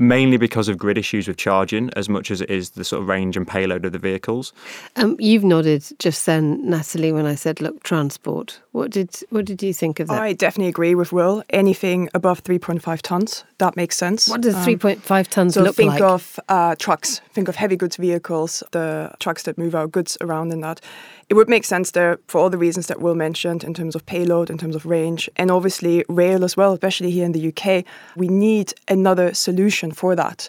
mainly 0.03 0.37
because 0.37 0.69
of 0.69 0.77
grid 0.77 0.99
issues 0.99 1.29
with 1.29 1.37
charging 1.37 1.89
as 1.95 2.09
much 2.09 2.31
as 2.31 2.41
it 2.41 2.51
is 2.51 2.71
the 2.71 2.85
sort 2.85 3.03
of 3.03 3.09
range 3.09 3.37
and 3.37 3.47
payload 3.47 3.85
of 3.85 3.93
the 3.93 3.99
vehicles. 3.99 4.53
Um, 4.97 5.17
you've 5.19 5.45
nodded 5.45 5.85
just 5.99 6.27
then, 6.27 6.69
Natalie, 6.69 7.13
when 7.13 7.25
I 7.25 7.37
said, 7.37 7.61
look, 7.61 7.83
transport. 7.85 8.61
What 8.73 8.91
did 8.91 9.15
what 9.31 9.45
did 9.45 9.63
you 9.63 9.73
think 9.73 10.01
of 10.01 10.09
that? 10.09 10.21
I 10.21 10.33
definitely 10.33 10.69
agree 10.69 10.95
with 10.95 11.13
Will. 11.13 11.45
Anything 11.51 12.09
above 12.15 12.43
3.5 12.43 13.03
tons, 13.03 13.45
that 13.59 13.77
makes 13.77 13.97
sense. 13.97 14.29
What 14.29 14.41
does 14.41 14.57
um, 14.57 14.65
3.5 14.65 15.29
tons 15.29 15.55
so 15.55 15.63
look 15.63 15.77
think 15.77 15.91
like? 15.91 15.99
think 15.99 16.11
of 16.11 16.41
uh, 16.49 16.75
trucks. 16.77 17.21
Think 17.33 17.49
of 17.49 17.57
heavy 17.57 17.77
goods 17.77 17.97
vehicles, 17.97 18.63
the 18.73 19.13
trucks 19.21 19.45
that 19.45 19.57
move 19.57 19.75
our 19.75 19.87
goods 19.87 20.19
around 20.21 20.53
in 20.53 20.61
that. 20.63 20.81
It 21.29 21.35
would 21.35 21.49
make 21.49 21.65
sense 21.65 21.93
there 21.93 22.19
for 22.27 22.43
all 22.43 22.51
the 22.51 22.59
reasons 22.59 22.89
that 22.89 23.01
Will 23.01 23.15
mentioned 23.15 23.65
in 23.65 23.73
terms 23.73 23.95
of 23.95 24.05
payload, 24.05 24.51
in 24.51 24.59
terms 24.59 24.77
of 24.77 24.85
range, 24.85 25.31
and 25.37 25.51
obviously 25.51 26.05
rail 26.09 26.45
as 26.45 26.59
well, 26.59 26.73
especially 26.75 27.11
here 27.11 27.25
in 27.25 27.33
the 27.33 27.49
UK. 27.49 27.85
We 28.17 28.29
need 28.29 28.75
another 28.89 29.33
solution 29.33 29.92
for 29.93 30.17
that. 30.17 30.49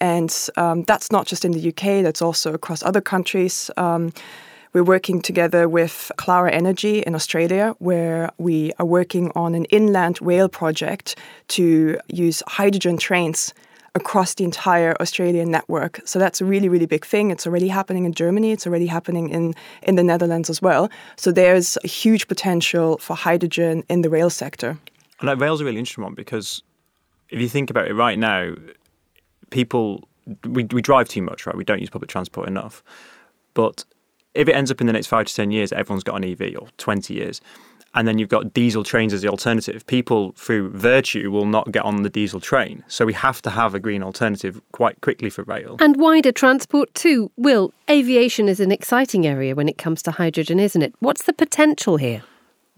And 0.00 0.34
um, 0.56 0.82
that's 0.82 1.12
not 1.12 1.26
just 1.26 1.44
in 1.44 1.52
the 1.52 1.68
UK, 1.68 2.02
that's 2.02 2.20
also 2.20 2.52
across 2.52 2.82
other 2.82 3.00
countries. 3.00 3.70
Um, 3.76 4.12
we're 4.72 4.82
working 4.82 5.20
together 5.20 5.68
with 5.68 6.10
Clara 6.16 6.50
Energy 6.50 7.00
in 7.00 7.14
Australia, 7.14 7.76
where 7.78 8.30
we 8.38 8.72
are 8.78 8.86
working 8.86 9.30
on 9.34 9.54
an 9.54 9.66
inland 9.66 10.18
rail 10.22 10.48
project 10.48 11.16
to 11.48 11.98
use 12.08 12.42
hydrogen 12.46 12.96
trains 12.96 13.52
across 13.94 14.34
the 14.34 14.44
entire 14.44 14.96
Australian 15.00 15.50
network. 15.50 16.00
So 16.06 16.18
that's 16.18 16.40
a 16.40 16.44
really, 16.44 16.68
really 16.68 16.86
big 16.86 17.04
thing. 17.04 17.30
It's 17.30 17.46
already 17.46 17.68
happening 17.68 18.06
in 18.06 18.14
Germany. 18.14 18.50
It's 18.50 18.66
already 18.66 18.86
happening 18.86 19.28
in, 19.28 19.54
in 19.82 19.96
the 19.96 20.02
Netherlands 20.02 20.48
as 20.48 20.62
well. 20.62 20.90
So 21.16 21.30
there's 21.30 21.76
a 21.84 21.86
huge 21.86 22.26
potential 22.26 22.96
for 22.98 23.14
hydrogen 23.14 23.84
in 23.88 24.02
the 24.02 24.08
rail 24.08 24.30
sector. 24.30 24.78
And 25.20 25.28
that 25.28 25.38
rail's 25.38 25.60
a 25.60 25.64
really 25.64 25.78
interesting 25.78 26.04
one 26.04 26.14
because 26.14 26.62
if 27.32 27.40
you 27.40 27.48
think 27.48 27.70
about 27.70 27.88
it 27.88 27.94
right 27.94 28.18
now, 28.18 28.54
people 29.50 30.08
we, 30.44 30.64
we 30.64 30.82
drive 30.82 31.08
too 31.08 31.22
much, 31.22 31.46
right? 31.46 31.56
We 31.56 31.64
don't 31.64 31.80
use 31.80 31.90
public 31.90 32.10
transport 32.10 32.46
enough. 32.46 32.84
But 33.54 33.84
if 34.34 34.48
it 34.48 34.52
ends 34.52 34.70
up 34.70 34.80
in 34.80 34.86
the 34.86 34.92
next 34.92 35.08
five 35.08 35.26
to 35.26 35.34
10 35.34 35.50
years, 35.50 35.72
everyone's 35.72 36.04
got 36.04 36.16
an 36.16 36.24
EV 36.24 36.54
or 36.58 36.68
20 36.78 37.12
years, 37.12 37.40
and 37.94 38.08
then 38.08 38.18
you've 38.18 38.28
got 38.28 38.54
diesel 38.54 38.84
trains 38.84 39.12
as 39.12 39.20
the 39.20 39.28
alternative, 39.28 39.86
people 39.86 40.32
through 40.36 40.70
virtue 40.70 41.30
will 41.30 41.44
not 41.44 41.72
get 41.72 41.82
on 41.84 42.02
the 42.02 42.08
diesel 42.08 42.40
train. 42.40 42.82
So 42.88 43.04
we 43.04 43.12
have 43.12 43.42
to 43.42 43.50
have 43.50 43.74
a 43.74 43.80
green 43.80 44.02
alternative 44.02 44.62
quite 44.72 45.00
quickly 45.02 45.28
for 45.28 45.42
rail. 45.42 45.76
And 45.78 45.96
wider 45.98 46.32
transport 46.32 46.94
too. 46.94 47.30
Will, 47.36 47.74
aviation 47.90 48.48
is 48.48 48.60
an 48.60 48.72
exciting 48.72 49.26
area 49.26 49.54
when 49.54 49.68
it 49.68 49.76
comes 49.76 50.02
to 50.04 50.12
hydrogen, 50.12 50.58
isn't 50.58 50.80
it? 50.80 50.94
What's 51.00 51.24
the 51.24 51.34
potential 51.34 51.98
here? 51.98 52.22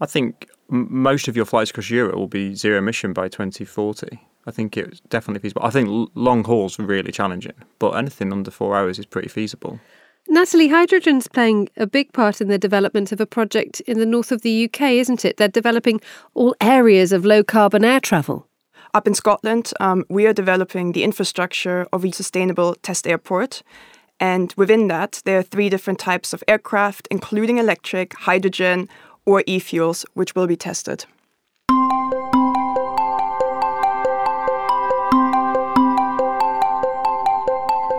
I 0.01 0.05
think 0.05 0.49
most 0.67 1.29
of 1.29 1.37
your 1.37 1.45
flights 1.45 1.69
across 1.69 1.89
Europe 1.89 2.15
will 2.15 2.27
be 2.27 2.53
zero 2.53 2.79
emission 2.79 3.13
by 3.13 3.29
2040. 3.29 4.19
I 4.47 4.51
think 4.51 4.77
it's 4.77 4.99
definitely 5.01 5.41
feasible. 5.41 5.63
I 5.63 5.71
think 5.71 6.09
long 6.13 6.43
hauls 6.43 6.79
are 6.79 6.83
really 6.83 7.11
challenging, 7.11 7.53
but 7.79 7.91
anything 7.91 8.31
under 8.31 8.51
four 8.51 8.75
hours 8.75 8.99
is 8.99 9.05
pretty 9.05 9.29
feasible. 9.29 9.79
Natalie, 10.27 10.69
hydrogen's 10.69 11.27
playing 11.27 11.69
a 11.77 11.85
big 11.85 12.11
part 12.13 12.41
in 12.41 12.47
the 12.47 12.57
development 12.57 13.11
of 13.11 13.21
a 13.21 13.27
project 13.27 13.79
in 13.81 13.99
the 13.99 14.05
north 14.05 14.31
of 14.31 14.41
the 14.41 14.65
UK, 14.65 14.81
isn't 14.93 15.23
it? 15.23 15.37
They're 15.37 15.47
developing 15.47 16.01
all 16.33 16.55
areas 16.61 17.11
of 17.11 17.25
low 17.25 17.43
carbon 17.43 17.85
air 17.85 17.99
travel. 17.99 18.47
Up 18.95 19.07
in 19.07 19.13
Scotland, 19.13 19.71
um, 19.79 20.05
we 20.09 20.25
are 20.25 20.33
developing 20.33 20.93
the 20.93 21.03
infrastructure 21.03 21.85
of 21.91 22.03
a 22.05 22.11
sustainable 22.11 22.75
test 22.75 23.05
airport. 23.07 23.61
And 24.19 24.53
within 24.57 24.87
that, 24.87 25.21
there 25.25 25.39
are 25.39 25.43
three 25.43 25.69
different 25.69 25.99
types 25.99 26.33
of 26.33 26.43
aircraft, 26.47 27.07
including 27.11 27.57
electric, 27.57 28.13
hydrogen, 28.13 28.89
or 29.25 29.43
e 29.45 29.59
fuels, 29.59 30.05
which 30.13 30.33
will 30.33 30.47
be 30.47 30.55
tested. 30.55 31.05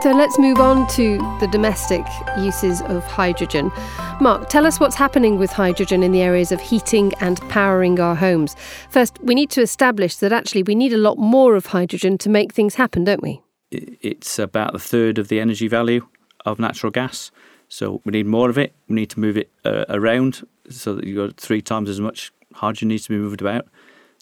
So 0.07 0.13
let's 0.13 0.39
move 0.39 0.61
on 0.61 0.87
to 0.91 1.19
the 1.41 1.49
domestic 1.49 2.07
uses 2.39 2.81
of 2.83 3.05
hydrogen. 3.07 3.73
Mark, 4.21 4.49
tell 4.49 4.65
us 4.65 4.79
what's 4.79 4.95
happening 4.95 5.37
with 5.37 5.51
hydrogen 5.51 6.05
in 6.05 6.13
the 6.13 6.23
areas 6.23 6.53
of 6.53 6.61
heating 6.61 7.13
and 7.21 7.41
powering 7.49 7.99
our 7.99 8.15
homes. 8.15 8.55
First, 8.89 9.19
we 9.21 9.35
need 9.35 9.51
to 9.51 9.63
establish 9.63 10.15
that 10.19 10.33
actually 10.33 10.63
we 10.63 10.77
need 10.77 10.93
a 10.93 10.97
lot 10.97 11.19
more 11.19 11.57
of 11.57 11.67
hydrogen 11.67 12.19
to 12.19 12.29
make 12.29 12.53
things 12.53 12.77
happen, 12.77 13.03
don't 13.03 13.21
we? 13.21 13.43
It's 13.73 14.39
about 14.39 14.77
a 14.77 14.79
third 14.79 15.19
of 15.19 15.27
the 15.27 15.41
energy 15.41 15.67
value 15.67 16.07
of 16.45 16.61
natural 16.61 16.93
gas. 16.93 17.33
So 17.69 18.01
we 18.05 18.13
need 18.13 18.27
more 18.27 18.49
of 18.49 18.59
it. 18.59 18.77
We 18.89 18.95
need 18.95 19.11
to 19.11 19.19
move 19.19 19.37
it 19.37 19.51
uh, 19.65 19.87
around 19.89 20.47
so 20.71 20.95
that 20.95 21.05
you've 21.05 21.17
got 21.17 21.37
three 21.37 21.63
times 21.63 21.91
as 21.91 22.01
much 22.01 22.33
hydrogen 22.55 22.87
needs 22.87 23.07
to 23.07 23.09
be 23.09 23.19
moved 23.19 23.41
about. 23.41 23.67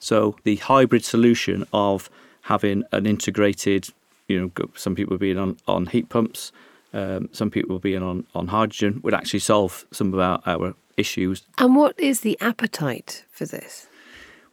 So 0.01 0.35
the 0.45 0.57
hybrid 0.57 1.05
solution 1.05 1.67
of 1.75 2.09
having 2.41 2.85
an 2.93 3.05
integrated 3.05 3.91
you 4.29 4.41
know, 4.41 4.69
some 4.75 4.95
people 4.95 5.19
being 5.19 5.39
on, 5.39 5.57
on 5.67 5.87
heat 5.87 6.09
pumps, 6.09 6.53
um, 6.93 7.29
some 7.33 7.51
people 7.51 7.79
being 7.79 8.03
on, 8.03 8.27
on 8.35 8.49
hydrogen 8.49 9.01
would 9.03 9.15
actually 9.15 9.41
solve 9.41 9.85
some 9.91 10.15
of 10.15 10.21
our, 10.21 10.41
our 10.47 10.75
issues. 10.97 11.43
And 11.59 11.75
what 11.77 11.99
is 11.99 12.21
the 12.21 12.39
appetite 12.41 13.25
for 13.31 13.47
this? 13.47 13.89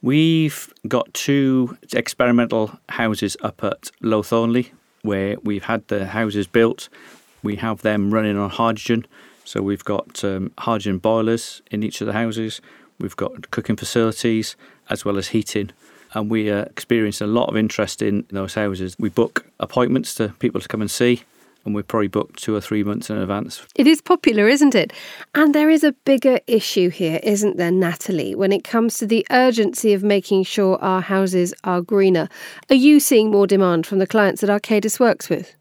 We've 0.01 0.73
got 0.87 1.13
two 1.13 1.77
experimental 1.93 2.71
houses 2.89 3.37
up 3.41 3.63
at 3.63 3.91
Low 4.01 4.23
Thornley 4.23 4.71
where 5.03 5.37
we've 5.43 5.63
had 5.63 5.87
the 5.87 6.07
houses 6.07 6.47
built. 6.47 6.89
We 7.43 7.57
have 7.57 7.81
them 7.81 8.11
running 8.11 8.37
on 8.37 8.49
hydrogen. 8.49 9.05
So 9.43 9.61
we've 9.61 9.83
got 9.83 10.23
um, 10.23 10.51
hydrogen 10.57 10.97
boilers 10.97 11.61
in 11.69 11.83
each 11.83 12.01
of 12.01 12.07
the 12.07 12.13
houses. 12.13 12.61
We've 12.99 13.15
got 13.15 13.51
cooking 13.51 13.75
facilities 13.75 14.55
as 14.89 15.05
well 15.05 15.17
as 15.17 15.29
heating 15.29 15.71
and 16.13 16.29
we 16.29 16.51
uh, 16.51 16.63
experienced 16.63 17.21
a 17.21 17.27
lot 17.27 17.49
of 17.49 17.57
interest 17.57 18.01
in 18.01 18.25
those 18.29 18.53
houses. 18.53 18.95
We 18.99 19.09
book 19.09 19.45
appointments 19.59 20.15
to 20.15 20.29
people 20.39 20.61
to 20.61 20.67
come 20.67 20.81
and 20.81 20.91
see, 20.91 21.23
and 21.65 21.75
we 21.75 21.83
probably 21.83 22.07
book 22.07 22.35
two 22.37 22.55
or 22.55 22.61
three 22.61 22.83
months 22.83 23.09
in 23.09 23.17
advance. 23.17 23.65
It 23.75 23.87
is 23.87 24.01
popular, 24.01 24.47
isn't 24.47 24.75
it? 24.75 24.93
And 25.35 25.53
there 25.55 25.69
is 25.69 25.83
a 25.83 25.91
bigger 25.91 26.39
issue 26.47 26.89
here, 26.89 27.19
isn't 27.23 27.57
there, 27.57 27.71
Natalie, 27.71 28.35
when 28.35 28.51
it 28.51 28.63
comes 28.63 28.97
to 28.97 29.05
the 29.05 29.25
urgency 29.31 29.93
of 29.93 30.03
making 30.03 30.43
sure 30.43 30.77
our 30.81 31.01
houses 31.01 31.53
are 31.63 31.81
greener. 31.81 32.27
Are 32.69 32.75
you 32.75 32.99
seeing 32.99 33.31
more 33.31 33.47
demand 33.47 33.85
from 33.85 33.99
the 33.99 34.07
clients 34.07 34.41
that 34.41 34.49
Arcadis 34.49 34.99
works 34.99 35.29
with? 35.29 35.55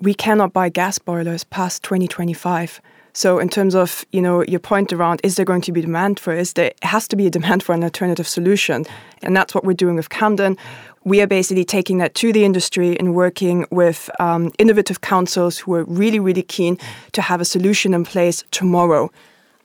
We 0.00 0.14
cannot 0.14 0.52
buy 0.52 0.68
gas 0.68 0.98
boilers 0.98 1.44
past 1.44 1.82
2025. 1.82 2.80
So 3.18 3.40
in 3.40 3.48
terms 3.48 3.74
of 3.74 4.04
you 4.12 4.22
know 4.22 4.44
your 4.44 4.60
point 4.60 4.92
around 4.92 5.20
is 5.24 5.34
there 5.34 5.44
going 5.44 5.62
to 5.62 5.72
be 5.72 5.80
demand 5.80 6.20
for 6.20 6.32
it? 6.32 6.52
There 6.54 6.70
has 6.82 7.08
to 7.08 7.16
be 7.16 7.26
a 7.26 7.30
demand 7.30 7.64
for 7.64 7.74
an 7.74 7.82
alternative 7.82 8.28
solution, 8.28 8.86
and 9.22 9.36
that's 9.36 9.56
what 9.56 9.64
we're 9.64 9.72
doing 9.72 9.96
with 9.96 10.08
Camden. 10.08 10.56
We 11.02 11.20
are 11.20 11.26
basically 11.26 11.64
taking 11.64 11.98
that 11.98 12.14
to 12.14 12.32
the 12.32 12.44
industry 12.44 12.96
and 12.96 13.16
working 13.16 13.66
with 13.72 14.08
um, 14.20 14.52
innovative 14.58 15.00
councils 15.00 15.58
who 15.58 15.74
are 15.74 15.82
really 15.86 16.20
really 16.20 16.44
keen 16.44 16.78
to 17.10 17.20
have 17.20 17.40
a 17.40 17.44
solution 17.44 17.92
in 17.92 18.04
place 18.04 18.44
tomorrow. 18.52 19.10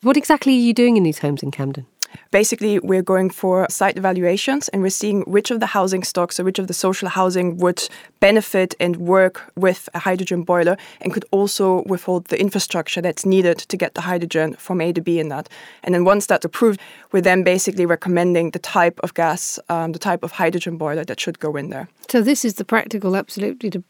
What 0.02 0.18
exactly 0.18 0.54
are 0.54 0.66
you 0.68 0.74
doing 0.74 0.98
in 0.98 1.04
these 1.04 1.20
homes 1.20 1.44
in 1.44 1.52
Camden? 1.52 1.86
Basically, 2.32 2.80
we're 2.80 3.02
going 3.02 3.30
for 3.30 3.68
site 3.70 3.98
evaluations 3.98 4.70
and 4.70 4.82
we're 4.82 4.90
seeing 4.90 5.22
which 5.22 5.52
of 5.52 5.60
the 5.60 5.68
housing 5.68 6.04
stocks 6.04 6.40
or 6.40 6.44
which 6.44 6.60
of 6.60 6.68
the 6.68 6.74
social 6.74 7.10
housing 7.10 7.58
would 7.58 7.88
benefit 8.20 8.76
and 8.80 8.98
work 8.98 9.52
with 9.56 9.90
a 9.94 10.00
hydrogen 10.00 10.44
boiler 10.44 10.78
and 11.02 11.14
could 11.14 11.26
also 11.32 11.84
withhold 11.84 12.26
the 12.26 12.40
infrastructure 12.40 13.02
that's 13.02 13.26
needed 13.26 13.58
to 13.58 13.78
get 13.78 13.94
the 13.96 14.02
hydrogen 14.02 14.54
from 14.56 14.82
A 14.82 14.94
to 14.94 15.02
B 15.02 15.20
in 15.20 15.30
that. 15.30 15.50
And 15.84 15.94
then 15.94 16.06
once 16.06 16.26
that's 16.26 16.46
approved, 16.46 16.80
we're 17.12 17.22
then 17.22 17.44
basically 17.44 17.86
recommending 17.86 18.52
the 18.52 18.60
type 18.60 19.00
of 19.04 19.14
gas, 19.14 19.60
um, 19.70 19.92
the 19.92 20.00
type 20.00 20.24
of 20.24 20.32
hydrogen 20.32 20.78
boiler 20.78 21.06
that 21.06 21.20
should 21.20 21.40
go 21.40 21.56
in 21.56 21.70
there. 21.70 21.88
So 22.10 22.22
this 22.22 22.46
is 22.46 22.56
the 22.56 22.66
practical, 22.66 23.16
absolutely 23.16 23.70
to 23.72 23.84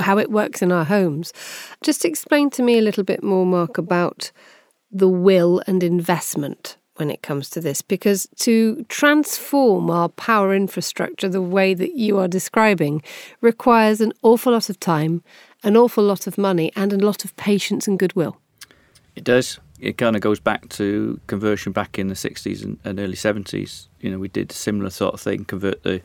how 0.00 0.18
it 0.18 0.30
works 0.30 0.62
in 0.62 0.72
our 0.72 0.84
homes. 0.84 1.32
Just 1.82 2.04
explain 2.04 2.50
to 2.50 2.62
me 2.62 2.78
a 2.78 2.82
little 2.82 3.04
bit 3.04 3.22
more, 3.22 3.46
Mark, 3.46 3.78
about 3.78 4.30
the 4.90 5.08
will 5.08 5.62
and 5.66 5.82
investment 5.82 6.76
when 6.96 7.10
it 7.10 7.22
comes 7.22 7.48
to 7.50 7.60
this 7.60 7.82
because 7.82 8.28
to 8.36 8.84
transform 8.88 9.90
our 9.90 10.08
power 10.08 10.54
infrastructure 10.54 11.28
the 11.28 11.42
way 11.42 11.74
that 11.74 11.94
you 11.94 12.18
are 12.18 12.28
describing 12.28 13.02
requires 13.40 14.00
an 14.00 14.12
awful 14.22 14.52
lot 14.52 14.68
of 14.68 14.80
time, 14.80 15.22
an 15.62 15.76
awful 15.76 16.04
lot 16.04 16.26
of 16.26 16.36
money, 16.38 16.72
and 16.76 16.92
a 16.92 16.98
lot 16.98 17.24
of 17.24 17.36
patience 17.36 17.86
and 17.86 17.98
goodwill. 17.98 18.38
It 19.14 19.24
does. 19.24 19.58
It 19.80 19.98
kind 19.98 20.16
of 20.16 20.22
goes 20.22 20.40
back 20.40 20.68
to 20.70 21.20
conversion 21.26 21.72
back 21.72 21.98
in 21.98 22.08
the 22.08 22.14
60s 22.14 22.64
and, 22.64 22.78
and 22.84 22.98
early 22.98 23.16
70s. 23.16 23.88
You 24.00 24.10
know, 24.10 24.18
we 24.18 24.28
did 24.28 24.50
a 24.50 24.54
similar 24.54 24.90
sort 24.90 25.14
of 25.14 25.20
thing, 25.20 25.44
convert 25.44 25.82
the, 25.82 26.00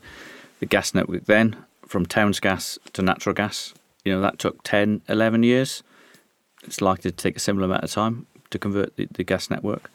the 0.60 0.66
gas 0.66 0.94
network 0.94 1.24
then 1.24 1.56
from 1.86 2.06
Towns 2.06 2.40
gas 2.40 2.78
to 2.92 3.02
natural 3.02 3.34
gas. 3.34 3.74
You 4.04 4.14
know, 4.14 4.20
that 4.22 4.38
took 4.38 4.62
10, 4.62 5.02
11 5.08 5.42
years. 5.42 5.82
It's 6.64 6.80
likely 6.80 7.10
to 7.10 7.16
take 7.16 7.36
a 7.36 7.40
similar 7.40 7.66
amount 7.66 7.84
of 7.84 7.90
time 7.90 8.26
to 8.50 8.58
convert 8.58 8.96
the, 8.96 9.08
the 9.12 9.24
gas 9.24 9.50
network. 9.50 9.90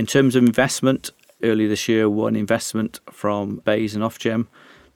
In 0.00 0.06
terms 0.06 0.34
of 0.34 0.42
investment, 0.42 1.10
earlier 1.42 1.68
this 1.68 1.86
year, 1.86 2.08
one 2.08 2.34
investment 2.34 3.00
from 3.10 3.56
BEIS 3.66 3.94
and 3.94 4.02
Ofgem 4.02 4.46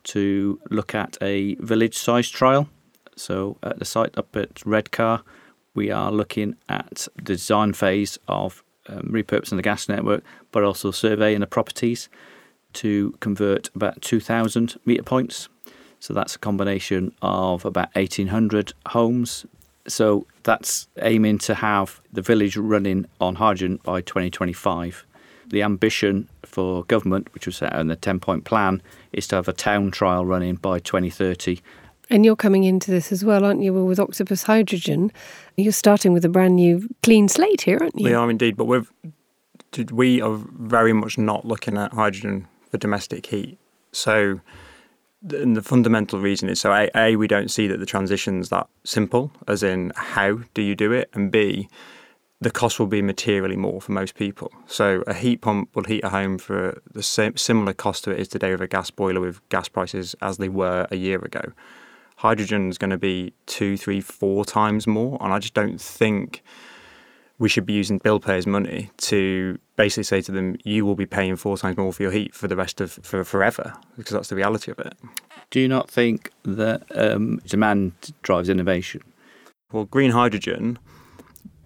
to 0.05 0.59
look 0.71 0.95
at 0.95 1.19
a 1.21 1.57
village 1.57 1.99
size 1.99 2.31
trial. 2.31 2.71
So, 3.15 3.59
at 3.63 3.79
the 3.79 3.85
site 3.85 4.17
up 4.17 4.35
at 4.35 4.65
Redcar, 4.65 5.23
we 5.75 5.91
are 5.91 6.11
looking 6.11 6.57
at 6.71 7.07
the 7.17 7.23
design 7.23 7.75
phase 7.75 8.19
of 8.29 8.65
um, 8.89 9.11
repurposing 9.11 9.57
the 9.57 9.63
gas 9.63 9.91
network, 9.91 10.25
but 10.53 10.65
also 10.65 10.91
surveying 10.91 11.41
the 11.41 11.47
properties 11.47 12.09
to 12.73 13.15
convert 13.21 13.69
about 13.75 14.01
2,000 14.01 14.81
meter 14.87 15.03
points. 15.03 15.51
So, 16.01 16.15
that's 16.15 16.37
a 16.37 16.39
combination 16.39 17.13
of 17.21 17.67
about 17.67 17.95
1,800 17.95 18.73
homes 18.87 19.45
so 19.87 20.27
that's 20.43 20.89
aiming 21.01 21.39
to 21.39 21.55
have 21.55 22.01
the 22.13 22.23
village 22.23 22.57
running 22.57 23.07
on 23.21 23.37
hydrogen 23.37 23.81
by 23.83 24.01
2025. 24.01 25.05
The 25.49 25.63
ambition 25.63 26.29
for 26.45 26.85
government, 26.85 27.33
which 27.35 27.47
was 27.47 27.57
set 27.57 27.75
in 27.75 27.89
the 27.89 27.97
10 27.97 28.21
point 28.21 28.45
plan, 28.45 28.83
is 29.13 29.27
to 29.29 29.37
have 29.37 29.49
a 29.49 29.53
town 29.53 29.91
trial 29.91 30.25
running 30.25 30.57
by 30.57 30.79
2030. 30.79 31.61
And 32.11 32.25
you're 32.25 32.37
coming 32.37 32.65
into 32.65 32.91
this 32.91 33.13
as 33.13 33.25
well, 33.25 33.45
aren't 33.45 33.63
you? 33.63 33.73
Well, 33.73 33.87
with 33.87 33.99
Octopus 33.99 34.43
Hydrogen, 34.45 35.11
you're 35.57 35.73
starting 35.73 36.13
with 36.13 36.25
a 36.25 36.29
brand 36.29 36.57
new 36.57 36.89
clean 37.03 37.29
slate 37.29 37.63
here, 37.63 37.79
aren't 37.81 37.99
you? 37.99 38.05
We 38.05 38.15
are 38.15 38.31
indeed, 38.31 38.57
but 38.57 38.67
we've, 38.67 38.91
we 39.91 40.21
are 40.21 40.37
very 40.59 40.93
much 40.93 41.19
not 41.19 41.47
looking 41.47 41.77
at 41.79 41.93
hydrogen 41.93 42.47
for 42.71 42.79
domestic 42.79 43.27
heat. 43.27 43.59
So 43.93 44.41
and 45.31 45.57
the 45.57 45.63
fundamental 45.63 46.21
reason 46.21 46.49
is 46.49 46.61
so 46.61 46.73
a, 46.73 46.91
a 46.95 47.17
we 47.17 47.27
don't 47.27 47.51
see 47.51 47.67
that 47.67 47.81
the 47.81 47.87
transition's 47.87 48.51
that 48.51 48.69
simple 48.85 49.33
as 49.49 49.63
in 49.63 49.93
how 49.97 50.39
do 50.53 50.63
you 50.63 50.75
do 50.75 50.93
it 50.93 51.09
and 51.15 51.31
b 51.31 51.69
the 52.45 52.51
cost 52.51 52.79
will 52.79 52.87
be 52.87 53.01
materially 53.01 53.57
more 53.57 53.81
for 53.81 53.93
most 53.93 54.17
people. 54.17 54.53
So 54.67 55.03
a 55.07 55.15
heat 55.15 55.41
pump 55.41 55.75
will 55.75 55.85
heat 55.85 56.05
a 56.05 56.11
home 56.11 56.37
for 56.37 56.83
the 56.93 57.03
same 57.03 57.39
similar 57.39 57.73
cost 57.73 58.05
to 58.05 58.11
it 58.11 58.21
is 58.21 58.29
today 58.29 58.51
with 58.51 58.61
a 58.61 58.67
gas 58.67 58.91
boiler 58.91 59.21
with 59.21 59.47
gas 59.49 59.69
prices 59.69 60.15
as 60.21 60.37
they 60.37 60.51
were 60.51 60.87
a 60.91 60.97
year 60.97 61.19
ago. 61.25 61.53
Hydrogen 62.17 62.69
is 62.69 62.77
going 62.77 62.91
to 62.91 62.99
be 62.99 63.33
two 63.47 63.79
three 63.79 64.01
four 64.01 64.45
times 64.45 64.87
more 64.87 65.19
and 65.21 65.33
i 65.33 65.39
just 65.39 65.55
don't 65.55 65.81
think 65.81 66.43
we 67.39 67.49
should 67.49 67.67
be 67.67 67.73
using 67.73 67.99
bill 67.99 68.21
payers' 68.21 68.47
money 68.47 68.91
to 68.97 69.59
basically 69.77 70.05
say 70.05 70.21
to 70.21 70.33
them, 70.33 70.57
you 70.65 70.87
will 70.87 70.95
be 70.95 71.07
paying 71.07 71.37
four 71.37 71.57
times 71.59 71.77
more 71.77 71.93
for 71.93 72.03
your 72.03 72.13
heat 72.13 72.35
for 72.35 72.47
the 72.47 72.57
rest 72.57 72.81
of 72.81 72.93
for 73.03 73.25
forever, 73.25 73.75
because 73.97 74.13
that's 74.13 74.29
the 74.29 74.37
reality 74.37 74.71
of 74.71 74.79
it. 74.79 74.95
Do 75.51 75.61
you 75.61 75.69
not 75.69 75.91
think 75.91 76.31
that 76.45 76.85
um, 76.95 77.41
demand 77.47 77.93
drives 78.23 78.49
innovation? 78.49 79.03
Well, 79.73 79.85
green 79.85 80.13
hydrogen, 80.13 80.79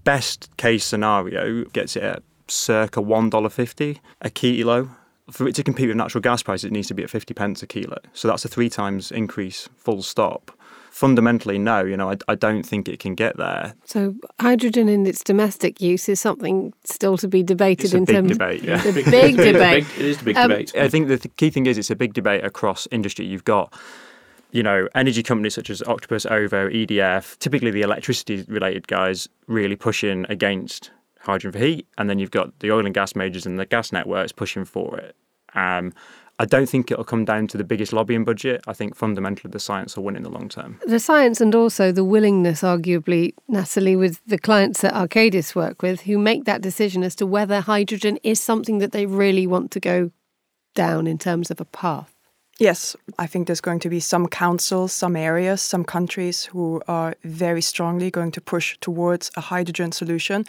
best 0.05 0.51
case 0.57 0.85
scenario, 0.85 1.65
gets 1.65 1.97
it 1.97 2.03
at 2.03 2.23
circa 2.49 3.01
one 3.03 3.29
dollar 3.29 3.51
fifty 3.51 4.01
a 4.23 4.31
kilo. 4.31 4.91
For 5.31 5.47
it 5.47 5.55
to 5.57 5.63
compete 5.63 5.89
with 5.89 5.97
natural 5.99 6.23
gas 6.23 6.43
prices, 6.43 6.65
it 6.65 6.73
needs 6.73 6.89
to 6.89 6.95
be 6.95 7.03
at 7.03 7.11
fifty 7.11 7.35
pence 7.35 7.63
a 7.63 7.67
kilo. 7.67 7.99
So 8.15 8.29
that's 8.29 8.47
a 8.47 8.49
three 8.49 8.71
times 8.71 9.13
increase, 9.13 9.69
full 9.77 10.01
stop 10.01 10.51
fundamentally, 10.91 11.59
no. 11.59 11.85
You 11.85 11.97
know, 11.97 12.11
I, 12.11 12.17
I 12.29 12.35
don't 12.35 12.65
think 12.65 12.89
it 12.89 12.99
can 12.99 13.15
get 13.15 13.37
there. 13.37 13.75
So 13.85 14.15
hydrogen 14.41 14.89
in 14.89 15.07
its 15.07 15.23
domestic 15.23 15.81
use 15.81 16.09
is 16.09 16.21
something 16.21 16.73
still 16.85 17.17
to 17.19 17.29
be 17.29 17.43
debated 17.43 17.87
it's 17.87 17.95
in 17.95 18.03
a 18.03 18.07
big 18.07 18.17
terms. 18.17 18.33
Debate, 18.33 18.63
yeah. 18.63 18.75
It's 18.85 18.87
a 18.87 18.93
big 18.93 19.37
debate. 19.37 19.87
It 19.99 20.05
is 20.05 20.21
a 20.21 20.25
big 20.25 20.37
um, 20.37 20.51
debate. 20.51 20.75
I 20.77 20.89
think 20.89 21.09
the 21.09 21.19
key 21.37 21.51
thing 21.51 21.67
is 21.67 21.79
it's 21.79 21.91
a 21.91 21.97
big 21.97 22.15
debate 22.15 22.45
across 22.45 22.87
industry. 22.91 23.27
You've 23.27 23.45
got 23.45 23.73
you 24.51 24.63
know, 24.63 24.89
energy 24.95 25.23
companies 25.23 25.55
such 25.55 25.71
as 25.71 25.83
Octopus, 25.83 26.25
OVO, 26.27 26.71
EDF, 26.71 27.39
typically 27.39 27.71
the 27.71 27.83
electricity 27.83 28.45
related 28.49 28.89
guys 28.89 29.29
really 29.47 29.77
pushing 29.77 30.25
against 30.29 30.91
hydrogen 31.21 31.53
for 31.53 31.59
heat. 31.59 31.87
And 31.99 32.09
then 32.09 32.19
you've 32.19 32.31
got 32.31 32.59
the 32.61 32.73
oil 32.73 32.87
and 32.87 32.95
gas 32.95 33.15
majors 33.15 33.45
and 33.45 33.59
the 33.59 33.67
gas 33.67 33.93
networks 33.93 34.33
pushing 34.33 34.65
for 34.65 34.99
it. 34.99 35.15
Um, 35.55 35.93
I 36.41 36.45
don't 36.45 36.69
think 36.69 36.91
it'll 36.91 37.05
come 37.05 37.25
down 37.25 37.49
to 37.49 37.59
the 37.59 37.65
biggest 37.65 37.93
lobbying 37.93 38.25
budget. 38.25 38.63
I 38.69 38.73
think 38.73 38.95
fundamentally 38.95 39.51
the 39.51 39.59
science 39.59 39.97
will 39.97 40.05
win 40.05 40.15
in 40.15 40.23
the 40.23 40.31
long 40.31 40.49
term. 40.49 40.79
The 40.87 41.01
science 41.01 41.41
and 41.41 41.53
also 41.55 41.91
the 41.91 42.05
willingness, 42.05 42.63
arguably, 42.63 43.35
Natalie, 43.49 43.97
with 43.97 44.21
the 44.25 44.39
clients 44.39 44.81
that 44.83 44.95
Arcadis 44.95 45.57
work 45.57 45.83
with 45.83 46.03
who 46.03 46.17
make 46.17 46.45
that 46.45 46.63
decision 46.63 47.03
as 47.03 47.17
to 47.17 47.27
whether 47.27 47.61
hydrogen 47.61 48.19
is 48.23 48.41
something 48.41 48.79
that 48.79 48.93
they 48.93 49.07
really 49.07 49.47
want 49.47 49.73
to 49.73 49.81
go 49.81 50.13
down 50.75 51.09
in 51.09 51.19
terms 51.19 51.51
of 51.51 51.61
a 51.61 51.65
path. 51.65 52.15
Yes, 52.59 52.97
I 53.21 53.29
think 53.29 53.47
there's 53.47 53.61
going 53.61 53.79
to 53.81 53.89
be 53.89 54.01
some 54.01 54.27
councils, 54.27 54.93
some 54.93 55.15
areas, 55.15 55.63
some 55.63 55.85
countries 55.85 56.47
who 56.47 56.83
are 56.89 57.15
very 57.23 57.63
strongly 57.63 58.11
going 58.11 58.33
to 58.33 58.41
push 58.41 58.77
towards 58.81 59.31
a 59.37 59.41
hydrogen 59.41 59.93
solution, 59.93 60.45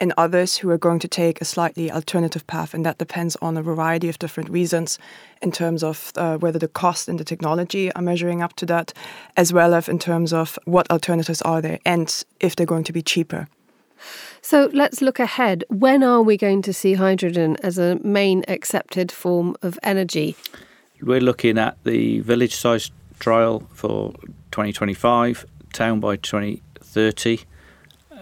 and 0.00 0.12
others 0.16 0.56
who 0.56 0.70
are 0.70 0.78
going 0.78 0.98
to 0.98 1.06
take 1.06 1.40
a 1.40 1.44
slightly 1.44 1.88
alternative 1.88 2.44
path. 2.48 2.74
And 2.74 2.84
that 2.84 2.98
depends 2.98 3.36
on 3.36 3.56
a 3.56 3.62
variety 3.62 4.08
of 4.08 4.18
different 4.18 4.50
reasons 4.50 4.98
in 5.40 5.52
terms 5.52 5.84
of 5.84 6.10
uh, 6.16 6.36
whether 6.38 6.58
the 6.58 6.66
cost 6.66 7.08
and 7.08 7.20
the 7.20 7.24
technology 7.24 7.92
are 7.92 8.02
measuring 8.02 8.42
up 8.42 8.56
to 8.56 8.66
that, 8.66 8.92
as 9.36 9.52
well 9.52 9.72
as 9.72 9.88
in 9.88 10.00
terms 10.00 10.32
of 10.32 10.58
what 10.64 10.90
alternatives 10.90 11.42
are 11.42 11.62
there 11.62 11.78
and 11.86 12.24
if 12.40 12.56
they're 12.56 12.66
going 12.66 12.84
to 12.84 12.92
be 12.92 13.02
cheaper. 13.02 13.46
So 14.40 14.68
let's 14.72 15.00
look 15.00 15.20
ahead. 15.20 15.62
When 15.68 16.02
are 16.02 16.22
we 16.22 16.36
going 16.36 16.62
to 16.62 16.72
see 16.72 16.94
hydrogen 16.94 17.56
as 17.62 17.78
a 17.78 18.00
main 18.02 18.42
accepted 18.48 19.12
form 19.12 19.54
of 19.62 19.78
energy? 19.84 20.34
We're 21.02 21.20
looking 21.20 21.58
at 21.58 21.82
the 21.84 22.20
village 22.20 22.54
size 22.54 22.90
trial 23.18 23.66
for 23.74 24.12
2025, 24.52 25.46
town 25.72 26.00
by 26.00 26.16
2030. 26.16 27.40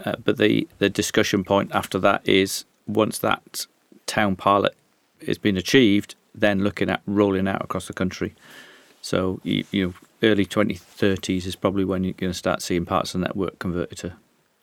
Uh, 0.05 0.17
but 0.25 0.39
the, 0.39 0.67
the 0.79 0.89
discussion 0.89 1.45
point 1.45 1.71
after 1.75 1.99
that 1.99 2.27
is 2.27 2.65
once 2.87 3.19
that 3.19 3.67
town 4.07 4.35
pilot 4.35 4.75
has 5.27 5.37
been 5.37 5.57
achieved, 5.57 6.15
then 6.35 6.65
looking 6.65 6.89
at 6.89 7.03
rolling 7.07 7.47
out 7.47 7.63
across 7.63 7.87
the 7.87 7.93
country. 7.93 8.35
So, 9.03 9.41
you, 9.43 9.65
you 9.71 9.87
know, 9.87 9.95
early 10.23 10.47
2030s 10.47 11.47
is 11.47 11.57
probably 11.57 11.85
when 11.85 12.05
you're 12.05 12.15
going 12.15 12.33
to 12.33 12.39
start 12.39 12.63
seeing 12.63 12.87
parts 12.87 13.15
of 13.15 13.21
the 13.21 13.27
network 13.27 13.59
converted 13.59 13.99
to 13.99 14.13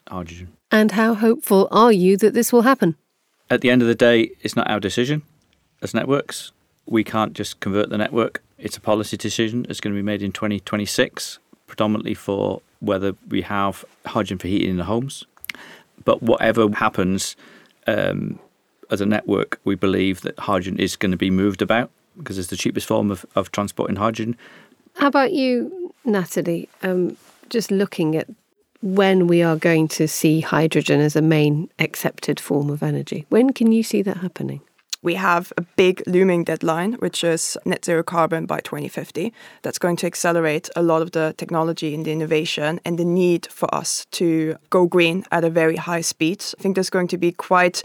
hydrogen. 0.07 0.53
And 0.71 0.91
how 0.91 1.13
hopeful 1.13 1.67
are 1.71 1.91
you 1.91 2.17
that 2.17 2.33
this 2.33 2.51
will 2.51 2.63
happen? 2.63 2.95
At 3.50 3.62
the 3.62 3.69
end 3.69 3.81
of 3.81 3.88
the 3.88 3.95
day, 3.95 4.31
it's 4.41 4.55
not 4.55 4.69
our 4.69 4.79
decision 4.79 5.24
as 5.81 5.93
networks. 5.93 6.51
We 6.88 7.03
can't 7.03 7.34
just 7.34 7.60
convert 7.60 7.89
the 7.89 7.98
network. 7.98 8.41
It's 8.58 8.77
a 8.77 8.82
policy 8.82 9.17
decision. 9.17 9.65
It's 9.70 9.79
going 9.79 9.94
to 9.94 10.00
be 10.00 10.06
made 10.06 10.22
in 10.22 10.32
2026, 10.32 11.39
predominantly 11.67 12.13
for 12.13 12.62
whether 12.79 13.13
we 13.29 13.41
have 13.44 13.86
hydrogen 14.06 14.38
for 14.38 14.48
heating 14.48 14.72
in 14.72 14.77
the 14.77 14.84
homes. 14.86 15.25
But 16.06 16.24
whatever 16.24 16.70
happens, 16.70 17.36
um, 17.88 18.39
as 18.89 19.01
a 19.01 19.06
network, 19.06 19.60
we 19.63 19.75
believe 19.75 20.22
that 20.22 20.38
hydrogen 20.39 20.79
is 20.79 20.96
going 20.96 21.12
to 21.12 21.17
be 21.17 21.29
moved 21.29 21.62
about 21.62 21.89
because 22.17 22.38
it's 22.38 22.50
the 22.50 22.58
cheapest 22.58 22.88
form 22.88 23.12
of, 23.12 23.25
of 23.36 23.51
transporting 23.51 23.96
hydrogen. 23.96 24.36
How 24.96 25.08
about 25.08 25.34
you, 25.34 25.94
Natalie? 26.06 26.70
Um, 26.84 27.17
just 27.50 27.72
looking 27.72 28.15
at 28.15 28.27
when 28.82 29.27
we 29.27 29.41
are 29.41 29.56
going 29.56 29.88
to 29.88 30.08
see 30.08 30.41
hydrogen 30.41 31.00
as 31.00 31.15
a 31.15 31.22
main 31.22 31.70
accepted 31.79 32.39
form 32.39 32.70
of 32.70 32.84
energy. 32.84 33.25
When 33.29 33.53
can 33.53 33.72
you 33.72 33.84
see 33.84 34.01
that 34.03 34.17
happening? 34.17 34.62
We 35.07 35.15
have 35.15 35.53
a 35.55 35.61
big 35.77 36.03
looming 36.05 36.43
deadline, 36.43 36.91
which 36.95 37.23
is 37.23 37.57
net 37.63 37.85
zero 37.85 38.03
carbon 38.03 38.45
by 38.45 38.59
2050. 38.59 39.31
That's 39.61 39.79
going 39.79 39.95
to 40.01 40.05
accelerate 40.05 40.69
a 40.75 40.83
lot 40.83 41.01
of 41.01 41.11
the 41.11 41.33
technology 41.37 41.95
and 41.95 42.03
the 42.03 42.11
innovation 42.11 42.81
and 42.83 42.99
the 42.99 43.05
need 43.05 43.47
for 43.49 43.73
us 43.73 44.05
to 44.19 44.57
go 44.69 44.85
green 44.85 45.23
at 45.31 45.45
a 45.45 45.49
very 45.49 45.77
high 45.77 46.01
speed. 46.01 46.43
I 46.59 46.61
think 46.61 46.75
there's 46.75 46.89
going 46.89 47.07
to 47.07 47.17
be 47.17 47.31
quite 47.31 47.83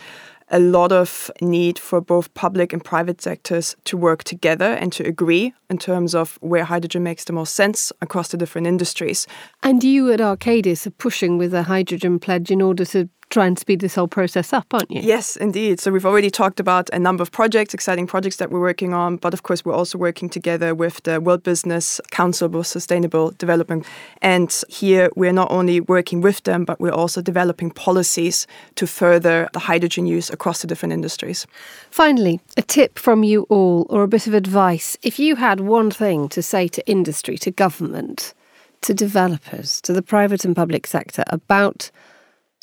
a 0.49 0.59
lot 0.59 0.91
of 0.91 1.31
need 1.41 1.79
for 1.79 2.01
both 2.01 2.35
public 2.35 2.73
and 2.73 2.85
private 2.85 3.23
sectors 3.23 3.77
to 3.85 3.97
work 3.97 4.25
together 4.25 4.73
and 4.81 4.93
to 4.93 5.07
agree 5.07 5.55
in 5.71 5.79
terms 5.79 6.15
of 6.15 6.39
where 6.41 6.65
hydrogen 6.65 7.05
makes 7.05 7.25
the 7.25 7.33
most 7.33 7.55
sense 7.55 7.93
across 8.03 8.29
the 8.29 8.37
different 8.37 8.67
industries. 8.67 9.29
And 9.63 9.85
you 9.85 10.13
at 10.13 10.21
Arcadis 10.21 10.87
are 10.87 10.91
pushing 10.91 11.39
with 11.39 11.55
a 11.55 11.63
hydrogen 11.63 12.19
pledge 12.19 12.51
in 12.51 12.61
order 12.61 12.85
to 12.87 13.09
try 13.33 13.47
and 13.47 13.59
speed 13.59 13.81
this 13.81 13.95
whole 13.95 14.07
process 14.07 14.53
up, 14.53 14.67
aren't 14.73 14.91
you? 14.91 15.01
Yes, 15.01 15.37
indeed. 15.37 15.81
So 15.81 15.91
we've 15.91 16.07
already 16.07 16.31
talked 16.31 16.61
about 16.61 16.91
a 16.93 16.99
number 16.99 17.23
of 17.23 17.33
projects, 17.33 17.73
exciting 17.75 18.07
projects 18.07 18.37
that 18.37 18.51
we're 18.51 18.61
working 18.61 18.93
on. 18.93 19.17
But 19.17 19.33
of 19.33 19.43
course, 19.43 19.65
we're 19.65 19.75
also 19.75 19.99
working 19.99 20.29
together 20.29 20.75
with 20.75 21.03
the 21.03 21.21
World 21.21 21.43
Business 21.43 22.01
Council 22.11 22.49
for 22.51 22.63
Sustainable 22.63 23.31
Development. 23.33 23.87
And 24.21 24.55
here 24.69 25.09
we're 25.17 25.33
not 25.33 25.51
only 25.51 25.81
working 25.81 26.21
with 26.21 26.43
them, 26.45 26.65
but 26.65 26.79
we're 26.79 26.93
also 26.93 27.23
developing 27.23 27.71
policies 27.71 28.47
to 28.75 28.87
further 28.87 29.49
the 29.55 29.59
hydrogen 29.59 30.07
use 30.07 30.29
across 30.31 30.61
the 30.61 30.67
different 30.67 30.93
industries. 30.93 31.47
Finally, 31.91 32.41
a 32.57 32.63
tip 32.63 32.99
from 32.99 33.25
you 33.25 33.47
all 33.49 33.87
or 33.89 34.03
a 34.03 34.09
bit 34.09 34.27
of 34.27 34.35
advice. 34.35 34.97
If 35.03 35.19
you 35.19 35.37
had 35.37 35.61
one 35.61 35.91
thing 35.91 36.29
to 36.29 36.43
say 36.43 36.69
to 36.69 36.87
industry, 36.87 37.39
to 37.39 37.51
government, 37.51 38.35
to 38.83 38.93
developers, 38.93 39.81
to 39.81 39.95
the 39.95 40.03
private 40.03 40.45
and 40.45 40.55
public 40.55 40.87
sector 40.87 41.25
about 41.29 41.91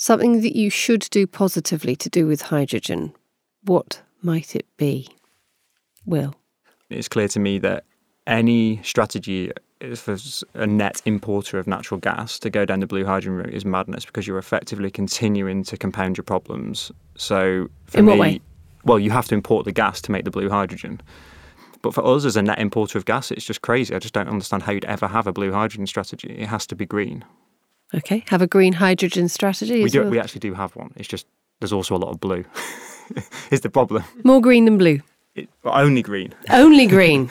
Something 0.01 0.39
that 0.43 0.55
you 0.55 0.69
should 0.69 1.01
do 1.11 1.27
positively 1.27 1.93
to 1.97 2.09
do 2.09 2.25
with 2.25 2.43
hydrogen. 2.43 3.11
What 3.63 4.01
might 4.21 4.55
it 4.55 4.65
be? 4.77 5.09
Will? 6.05 6.35
It's 6.89 7.09
clear 7.09 7.27
to 7.27 7.39
me 7.39 7.59
that 7.59 7.83
any 8.25 8.81
strategy 8.81 9.51
for 9.95 10.15
a 10.53 10.65
net 10.65 11.01
importer 11.03 11.59
of 11.59 11.67
natural 11.67 11.99
gas 11.99 12.39
to 12.39 12.49
go 12.49 12.63
down 12.63 12.79
the 12.79 12.87
blue 12.87 13.03
hydrogen 13.03 13.33
route 13.33 13.53
is 13.53 13.65
madness 13.65 14.05
because 14.05 14.25
you're 14.25 14.37
effectively 14.37 14.89
continuing 14.89 15.65
to 15.65 15.75
compound 15.75 16.15
your 16.15 16.23
problems. 16.23 16.93
So, 17.17 17.67
in 17.93 18.05
what 18.05 18.13
me, 18.13 18.19
way? 18.19 18.41
Well, 18.85 18.99
you 18.99 19.11
have 19.11 19.27
to 19.27 19.35
import 19.35 19.65
the 19.65 19.73
gas 19.73 19.99
to 20.03 20.13
make 20.13 20.23
the 20.23 20.31
blue 20.31 20.49
hydrogen. 20.49 21.01
But 21.81 21.93
for 21.93 22.05
us 22.05 22.23
as 22.23 22.37
a 22.37 22.41
net 22.41 22.59
importer 22.59 22.97
of 22.97 23.03
gas, 23.03 23.31
it's 23.31 23.43
just 23.43 23.63
crazy. 23.63 23.93
I 23.93 23.99
just 23.99 24.13
don't 24.13 24.29
understand 24.29 24.63
how 24.63 24.71
you'd 24.71 24.85
ever 24.85 25.07
have 25.07 25.27
a 25.27 25.33
blue 25.33 25.51
hydrogen 25.51 25.87
strategy. 25.87 26.37
It 26.39 26.47
has 26.47 26.65
to 26.67 26.75
be 26.75 26.85
green. 26.85 27.25
Okay, 27.93 28.23
have 28.27 28.41
a 28.41 28.47
green 28.47 28.73
hydrogen 28.73 29.29
strategy. 29.29 29.83
We 29.83 29.89
do. 29.89 30.01
Well. 30.01 30.11
We 30.11 30.19
actually 30.19 30.39
do 30.39 30.53
have 30.53 30.75
one. 30.75 30.91
It's 30.95 31.07
just 31.07 31.25
there's 31.59 31.73
also 31.73 31.95
a 31.95 31.97
lot 31.97 32.11
of 32.11 32.19
blue. 32.19 32.45
is 33.51 33.61
the 33.61 33.69
problem? 33.69 34.03
More 34.23 34.41
green 34.41 34.65
than 34.65 34.77
blue. 34.77 35.01
It, 35.35 35.49
only 35.63 36.01
green. 36.01 36.33
Only 36.49 36.85
green. 36.95 37.29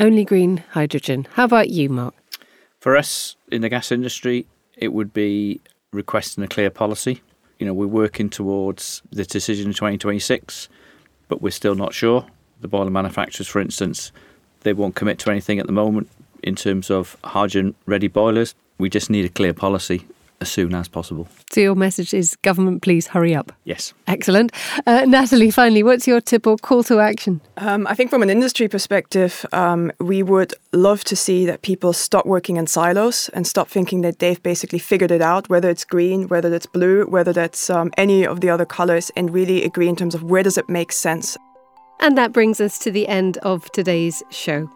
only 0.00 0.24
green 0.24 0.64
hydrogen. 0.70 1.26
How 1.34 1.44
about 1.44 1.70
you, 1.70 1.88
Mark? 1.88 2.14
For 2.80 2.96
us 2.96 3.36
in 3.50 3.62
the 3.62 3.68
gas 3.68 3.92
industry, 3.92 4.46
it 4.76 4.92
would 4.92 5.12
be 5.12 5.60
requesting 5.92 6.42
a 6.42 6.48
clear 6.48 6.70
policy. 6.70 7.22
You 7.58 7.66
know, 7.66 7.74
we're 7.74 7.86
working 7.86 8.28
towards 8.28 9.02
the 9.12 9.24
decision 9.24 9.68
in 9.68 9.72
2026, 9.72 10.68
but 11.28 11.40
we're 11.40 11.50
still 11.50 11.76
not 11.76 11.94
sure. 11.94 12.26
The 12.60 12.66
boiler 12.66 12.90
manufacturers, 12.90 13.46
for 13.46 13.60
instance, 13.60 14.10
they 14.62 14.72
won't 14.72 14.96
commit 14.96 15.20
to 15.20 15.30
anything 15.30 15.60
at 15.60 15.66
the 15.66 15.72
moment 15.72 16.08
in 16.42 16.56
terms 16.56 16.90
of 16.90 17.16
hydrogen 17.22 17.76
ready 17.86 18.08
boilers. 18.08 18.56
We 18.78 18.88
just 18.88 19.10
need 19.10 19.24
a 19.24 19.28
clear 19.28 19.54
policy 19.54 20.06
as 20.42 20.50
soon 20.50 20.74
as 20.74 20.88
possible. 20.88 21.28
So 21.52 21.60
your 21.60 21.76
message 21.76 22.12
is 22.12 22.36
government, 22.42 22.82
please 22.82 23.06
hurry 23.06 23.34
up. 23.34 23.52
Yes. 23.64 23.94
Excellent. 24.08 24.52
Uh, 24.86 25.04
Natalie, 25.06 25.52
finally, 25.52 25.82
what's 25.82 26.06
your 26.06 26.20
tip 26.20 26.46
or 26.46 26.56
call 26.56 26.82
to 26.84 26.98
action? 26.98 27.40
Um, 27.56 27.86
I 27.86 27.94
think 27.94 28.10
from 28.10 28.22
an 28.22 28.30
industry 28.30 28.68
perspective, 28.68 29.46
um, 29.52 29.92
we 30.00 30.22
would 30.22 30.52
love 30.72 31.04
to 31.04 31.16
see 31.16 31.46
that 31.46 31.62
people 31.62 31.92
stop 31.92 32.26
working 32.26 32.56
in 32.56 32.66
silos 32.66 33.28
and 33.30 33.46
stop 33.46 33.68
thinking 33.68 34.02
that 34.02 34.18
they've 34.18 34.42
basically 34.42 34.80
figured 34.80 35.12
it 35.12 35.22
out, 35.22 35.48
whether 35.48 35.70
it's 35.70 35.84
green, 35.84 36.26
whether 36.28 36.50
that's 36.50 36.66
blue, 36.66 37.04
whether 37.06 37.32
that's 37.32 37.70
um, 37.70 37.92
any 37.96 38.26
of 38.26 38.40
the 38.40 38.50
other 38.50 38.66
colors, 38.66 39.10
and 39.16 39.32
really 39.32 39.62
agree 39.62 39.88
in 39.88 39.96
terms 39.96 40.14
of 40.14 40.24
where 40.24 40.42
does 40.42 40.58
it 40.58 40.68
make 40.68 40.92
sense. 40.92 41.38
And 42.00 42.18
that 42.18 42.32
brings 42.32 42.60
us 42.60 42.80
to 42.80 42.90
the 42.90 43.06
end 43.06 43.38
of 43.38 43.70
today's 43.70 44.24
show. 44.30 44.68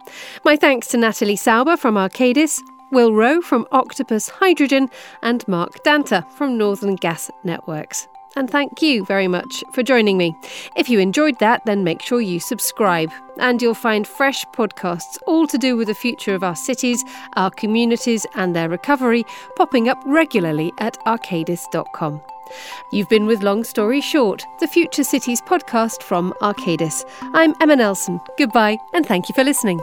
My 0.45 0.55
thanks 0.57 0.87
to 0.89 0.97
Natalie 0.97 1.35
Sauber 1.35 1.77
from 1.77 1.97
Arcadis, 1.97 2.61
Will 2.93 3.13
Rowe 3.13 3.41
from 3.41 3.67
Octopus 3.73 4.29
Hydrogen, 4.29 4.89
and 5.23 5.47
Mark 5.49 5.83
Danta 5.85 6.29
from 6.31 6.57
Northern 6.57 6.97
Gas 6.97 7.31
Networks. 7.45 8.09
And 8.37 8.51
thank 8.51 8.83
you 8.83 9.05
very 9.07 9.29
much 9.29 9.65
for 9.73 9.83
joining 9.83 10.19
me. 10.19 10.37
If 10.77 10.91
you 10.91 10.99
enjoyed 10.99 11.39
that, 11.39 11.65
then 11.65 11.85
make 11.85 12.03
sure 12.03 12.21
you 12.21 12.39
subscribe, 12.39 13.11
and 13.39 13.63
you'll 13.63 13.75
find 13.75 14.07
fresh 14.07 14.45
podcasts 14.55 15.17
all 15.27 15.47
to 15.47 15.57
do 15.57 15.75
with 15.75 15.89
the 15.89 15.95
future 15.95 16.35
of 16.35 16.45
our 16.45 16.55
cities, 16.57 17.03
our 17.35 17.51
communities, 17.51 18.27
and 18.35 18.55
their 18.55 18.69
recovery 18.69 19.25
popping 19.57 19.89
up 19.89 20.03
regularly 20.05 20.71
at 20.79 20.99
arcadis.com. 21.07 22.21
You've 22.93 23.09
been 23.09 23.27
with 23.27 23.43
Long 23.43 23.65
Story 23.65 24.01
Short, 24.01 24.45
the 24.61 24.69
Future 24.69 25.03
Cities 25.03 25.41
podcast 25.41 26.03
from 26.03 26.33
Arcadis. 26.43 27.05
I'm 27.35 27.55
Emma 27.61 27.77
Nelson. 27.77 28.21
Goodbye, 28.39 28.79
and 28.93 29.07
thank 29.07 29.29
you 29.29 29.35
for 29.35 29.45
listening. 29.45 29.81